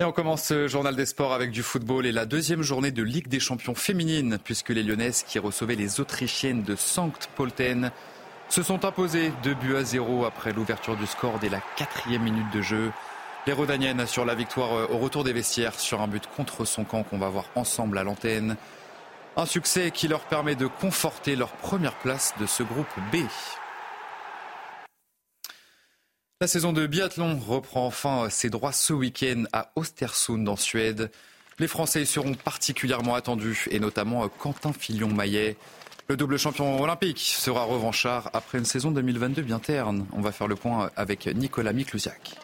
Et 0.00 0.04
on 0.04 0.10
commence 0.10 0.42
ce 0.42 0.66
journal 0.66 0.96
des 0.96 1.06
sports 1.06 1.32
avec 1.32 1.52
du 1.52 1.62
football 1.62 2.04
et 2.04 2.10
la 2.10 2.26
deuxième 2.26 2.62
journée 2.62 2.90
de 2.90 3.04
Ligue 3.04 3.28
des 3.28 3.38
champions 3.38 3.76
féminines, 3.76 4.38
puisque 4.42 4.70
les 4.70 4.82
Lyonnaises 4.82 5.22
qui 5.22 5.38
recevaient 5.38 5.76
les 5.76 6.00
Autrichiennes 6.00 6.64
de 6.64 6.74
Sankt 6.74 7.30
Polten 7.36 7.92
se 8.48 8.64
sont 8.64 8.84
imposées 8.84 9.30
2 9.44 9.54
buts 9.54 9.76
à 9.76 9.84
0 9.84 10.24
après 10.24 10.52
l'ouverture 10.52 10.96
du 10.96 11.06
score 11.06 11.38
dès 11.38 11.48
la 11.48 11.60
quatrième 11.76 12.24
minute 12.24 12.52
de 12.52 12.60
jeu. 12.60 12.90
Les 13.46 13.52
Rodaniennes 13.52 14.00
assurent 14.00 14.24
la 14.24 14.34
victoire 14.34 14.72
euh, 14.72 14.88
au 14.90 14.98
retour 14.98 15.22
des 15.22 15.32
vestiaires 15.32 15.78
sur 15.78 16.02
un 16.02 16.08
but 16.08 16.26
contre 16.26 16.64
son 16.64 16.82
camp 16.82 17.04
qu'on 17.04 17.18
va 17.18 17.28
voir 17.28 17.44
ensemble 17.54 17.96
à 17.96 18.02
l'antenne. 18.02 18.56
Un 19.36 19.46
succès 19.46 19.92
qui 19.92 20.08
leur 20.08 20.22
permet 20.22 20.56
de 20.56 20.66
conforter 20.66 21.36
leur 21.36 21.52
première 21.52 21.94
place 21.94 22.34
de 22.40 22.46
ce 22.46 22.64
groupe 22.64 22.88
B. 23.12 23.18
La 26.44 26.48
saison 26.48 26.74
de 26.74 26.86
biathlon 26.86 27.38
reprend 27.38 27.86
enfin 27.86 28.28
ses 28.28 28.50
droits 28.50 28.70
ce 28.70 28.92
week-end 28.92 29.44
à 29.54 29.70
Östersund 29.78 30.46
en 30.46 30.56
Suède. 30.56 31.10
Les 31.58 31.66
Français 31.66 32.04
seront 32.04 32.34
particulièrement 32.34 33.14
attendus 33.14 33.66
et 33.70 33.80
notamment 33.80 34.28
Quentin 34.28 34.74
Fillon-Maillet. 34.74 35.56
Le 36.06 36.18
double 36.18 36.38
champion 36.38 36.82
olympique 36.82 37.20
sera 37.20 37.64
revanchard 37.64 38.28
après 38.34 38.58
une 38.58 38.66
saison 38.66 38.90
2022 38.90 39.40
bien 39.40 39.58
terne. 39.58 40.04
On 40.12 40.20
va 40.20 40.32
faire 40.32 40.46
le 40.46 40.54
point 40.54 40.90
avec 40.96 41.28
Nicolas 41.28 41.72
Miklusiak. 41.72 42.34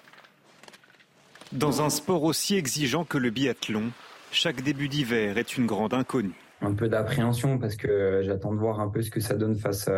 Dans 1.53 1.83
un 1.83 1.91
sport 1.91 2.23
aussi 2.23 2.57
exigeant 2.57 3.05
que 3.05 3.19
le 3.19 3.29
biathlon, 3.29 3.91
chaque 4.33 4.63
début 4.63 4.89
d'hiver 4.89 5.37
est 5.37 5.59
une 5.59 5.67
grande 5.67 5.93
inconnue. 5.93 6.50
Un 6.63 6.75
peu 6.75 6.89
d'appréhension 6.89 7.59
parce 7.59 7.77
que 7.77 8.21
j'attends 8.23 8.53
de 8.53 8.59
voir 8.59 8.81
un 8.81 8.89
peu 8.89 9.03
ce 9.03 9.11
que 9.11 9.21
ça 9.21 9.35
donne 9.35 9.57
face 9.57 9.89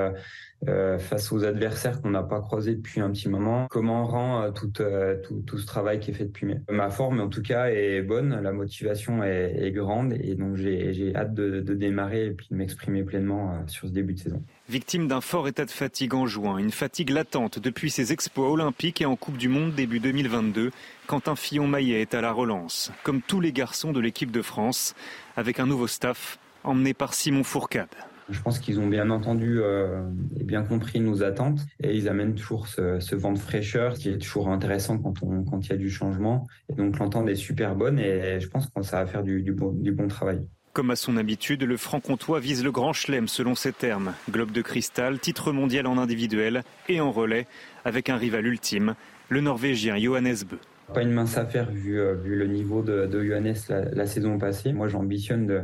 euh, 0.68 0.96
face 0.96 1.32
aux 1.32 1.42
adversaires 1.42 2.00
qu'on 2.00 2.10
n'a 2.10 2.22
pas 2.22 2.40
croisés 2.40 2.76
depuis 2.76 3.00
un 3.00 3.10
petit 3.10 3.28
moment. 3.28 3.66
Comment 3.68 4.04
rend 4.06 4.42
euh, 4.42 4.50
euh, 4.78 5.16
tout, 5.20 5.42
tout, 5.44 5.58
ce 5.58 5.66
travail 5.66 5.98
qui 5.98 6.12
est 6.12 6.14
fait 6.14 6.26
depuis. 6.26 6.54
Ma 6.70 6.88
forme, 6.88 7.20
en 7.20 7.26
tout 7.26 7.42
cas, 7.42 7.66
est 7.66 8.00
bonne, 8.00 8.40
la 8.40 8.52
motivation 8.52 9.24
est, 9.24 9.72
grande 9.72 10.12
et 10.12 10.36
donc 10.36 10.54
j'ai 10.54 11.12
hâte 11.16 11.34
de, 11.34 11.58
de, 11.60 11.74
démarrer 11.74 12.26
et 12.26 12.30
puis 12.30 12.46
de 12.52 12.54
m'exprimer 12.54 13.02
pleinement 13.02 13.64
sur 13.66 13.88
ce 13.88 13.92
début 13.92 14.12
de 14.12 14.20
saison. 14.20 14.40
Victime 14.68 15.08
d'un 15.08 15.20
fort 15.20 15.48
état 15.48 15.64
de 15.64 15.70
fatigue 15.70 16.14
en 16.14 16.26
juin, 16.26 16.58
une 16.58 16.70
fatigue 16.70 17.10
latente 17.10 17.58
depuis 17.58 17.90
ses 17.90 18.12
exploits 18.12 18.48
olympiques 18.48 19.00
et 19.00 19.06
en 19.06 19.16
Coupe 19.16 19.38
du 19.38 19.48
Monde 19.48 19.74
début 19.74 19.98
2022, 19.98 20.70
Quentin 21.08 21.34
Fillon-Maillet 21.34 22.02
est 22.02 22.14
à 22.14 22.20
la 22.20 22.30
relance, 22.30 22.92
comme 23.02 23.20
tous 23.20 23.40
les 23.40 23.50
garçons 23.50 23.92
de 23.92 23.98
l'équipe 23.98 24.30
de 24.30 24.42
France, 24.42 24.94
avec 25.36 25.58
un 25.58 25.66
nouveau 25.66 25.88
staff 25.88 26.38
emmené 26.64 26.94
par 26.94 27.14
Simon 27.14 27.44
Fourcade. 27.44 27.88
Je 28.28 28.40
pense 28.40 28.58
qu'ils 28.58 28.80
ont 28.80 28.86
bien 28.86 29.10
entendu 29.10 29.60
euh, 29.60 30.02
et 30.38 30.44
bien 30.44 30.62
compris 30.62 31.00
nos 31.00 31.22
attentes 31.22 31.60
et 31.82 31.94
ils 31.94 32.08
amènent 32.08 32.34
toujours 32.34 32.66
ce, 32.66 33.14
vent 33.14 33.32
de 33.32 33.38
fraîcheur 33.38 33.94
qui 33.94 34.08
est 34.08 34.18
toujours 34.18 34.48
intéressant 34.48 34.98
quand 34.98 35.22
on 35.22 35.44
quand 35.44 35.66
il 35.66 35.70
y 35.70 35.72
a 35.72 35.76
du 35.76 35.90
changement. 35.90 36.46
Et 36.70 36.74
donc 36.74 36.98
l'entente 36.98 37.28
est 37.28 37.34
super 37.34 37.74
bonne 37.74 37.98
et 37.98 38.40
je 38.40 38.48
pense 38.48 38.68
que 38.68 38.82
ça 38.82 39.04
va 39.04 39.06
faire 39.06 39.22
du, 39.22 39.40
bon, 39.52 39.72
du 39.72 39.92
bon 39.92 40.08
travail. 40.08 40.40
Comme 40.72 40.90
à 40.90 40.96
son 40.96 41.18
habitude, 41.18 41.64
le 41.64 41.76
franc-comtois 41.76 42.40
vise 42.40 42.64
le 42.64 42.72
grand 42.72 42.94
chelem 42.94 43.28
selon 43.28 43.54
ses 43.54 43.72
termes. 43.72 44.14
Globe 44.30 44.52
de 44.52 44.62
cristal, 44.62 45.18
titre 45.18 45.52
mondial 45.52 45.86
en 45.86 45.98
individuel 45.98 46.62
et 46.88 47.02
en 47.02 47.12
relais, 47.12 47.46
avec 47.84 48.08
un 48.08 48.16
rival 48.16 48.46
ultime, 48.46 48.94
le 49.28 49.42
Norvégien 49.42 49.98
Johannes 49.98 50.36
Bö. 50.48 50.56
Pas 50.94 51.02
une 51.02 51.12
mince 51.12 51.36
affaire 51.36 51.70
vu, 51.70 52.00
euh, 52.00 52.14
vu 52.14 52.36
le 52.36 52.46
niveau 52.46 52.82
de, 52.82 53.06
de 53.06 53.22
Johannes 53.22 53.54
la, 53.68 53.84
la 53.84 54.06
saison 54.06 54.38
passée. 54.38 54.72
Moi, 54.72 54.88
j'ambitionne 54.88 55.46
de, 55.46 55.62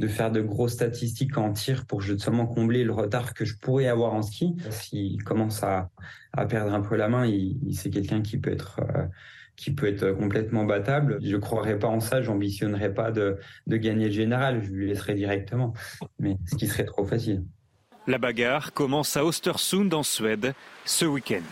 de 0.00 0.08
faire 0.08 0.32
de 0.32 0.40
grosses 0.40 0.72
statistiques 0.72 1.36
en 1.36 1.52
tir 1.52 1.84
pour 1.84 2.00
justement 2.00 2.46
combler 2.46 2.84
le 2.84 2.92
retard 2.92 3.34
que 3.34 3.44
je 3.44 3.56
pourrais 3.56 3.86
avoir 3.86 4.14
en 4.14 4.22
ski. 4.22 4.56
S'il 4.70 5.22
commence 5.22 5.62
à, 5.62 5.90
à 6.32 6.46
perdre 6.46 6.72
un 6.72 6.80
peu 6.80 6.96
la 6.96 7.08
main, 7.08 7.26
il, 7.26 7.58
c'est 7.74 7.90
quelqu'un 7.90 8.22
qui 8.22 8.38
peut 8.38 8.50
être 8.50 8.80
euh, 8.80 9.04
qui 9.56 9.72
peut 9.72 9.86
être 9.86 10.12
complètement 10.12 10.64
battable. 10.64 11.18
Je 11.22 11.36
croirais 11.36 11.78
pas 11.78 11.88
en 11.88 12.00
ça, 12.00 12.22
j'ambitionnerais 12.22 12.94
pas 12.94 13.10
de, 13.12 13.36
de 13.66 13.76
gagner 13.76 14.06
le 14.06 14.12
général, 14.12 14.62
je 14.64 14.70
lui 14.70 14.88
laisserai 14.88 15.12
directement, 15.12 15.74
mais 16.18 16.38
ce 16.46 16.56
qui 16.56 16.66
serait 16.66 16.86
trop 16.86 17.04
facile. 17.04 17.44
La 18.06 18.16
bagarre 18.16 18.72
commence 18.72 19.18
à 19.18 19.22
Östersund 19.22 19.92
en 19.92 20.02
Suède 20.02 20.54
ce 20.86 21.04
week-end. 21.04 21.42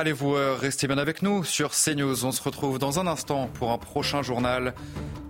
Allez-vous 0.00 0.34
euh, 0.34 0.56
rester 0.58 0.86
bien 0.86 0.96
avec 0.96 1.20
nous 1.20 1.44
sur 1.44 1.72
CNews. 1.72 2.24
On 2.24 2.32
se 2.32 2.42
retrouve 2.42 2.78
dans 2.78 3.00
un 3.00 3.06
instant 3.06 3.50
pour 3.52 3.70
un 3.70 3.76
prochain 3.76 4.22
journal. 4.22 4.72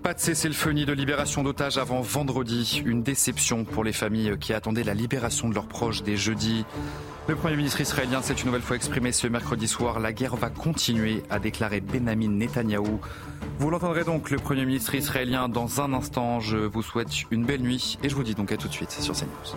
Pas 0.04 0.14
de 0.14 0.20
cessez-le-feu 0.20 0.72
de 0.72 0.92
libération 0.92 1.42
d'otages 1.42 1.76
avant 1.76 2.02
vendredi. 2.02 2.80
Une 2.86 3.02
déception 3.02 3.64
pour 3.64 3.82
les 3.82 3.92
familles 3.92 4.36
qui 4.38 4.52
attendaient 4.52 4.84
la 4.84 4.94
libération 4.94 5.48
de 5.48 5.54
leurs 5.54 5.66
proches 5.66 6.04
dès 6.04 6.16
jeudi. 6.16 6.64
Le 7.26 7.34
Premier 7.34 7.56
ministre 7.56 7.80
israélien 7.80 8.22
s'est 8.22 8.34
une 8.34 8.46
nouvelle 8.46 8.62
fois 8.62 8.76
exprimé 8.76 9.10
ce 9.10 9.26
mercredi 9.26 9.66
soir. 9.66 9.98
La 9.98 10.12
guerre 10.12 10.36
va 10.36 10.50
continuer, 10.50 11.24
a 11.30 11.40
déclaré 11.40 11.80
Benjamin 11.80 12.28
Netanyahou. 12.28 13.00
Vous 13.58 13.70
l'entendrez 13.70 14.04
donc, 14.04 14.30
le 14.30 14.36
Premier 14.36 14.66
ministre 14.66 14.94
israélien, 14.94 15.48
dans 15.48 15.80
un 15.80 15.92
instant. 15.94 16.38
Je 16.38 16.58
vous 16.58 16.82
souhaite 16.82 17.10
une 17.32 17.44
belle 17.44 17.62
nuit 17.62 17.98
et 18.04 18.08
je 18.08 18.14
vous 18.14 18.22
dis 18.22 18.36
donc 18.36 18.52
à 18.52 18.56
tout 18.56 18.68
de 18.68 18.72
suite 18.72 18.92
sur 18.92 19.16
CNews. 19.16 19.56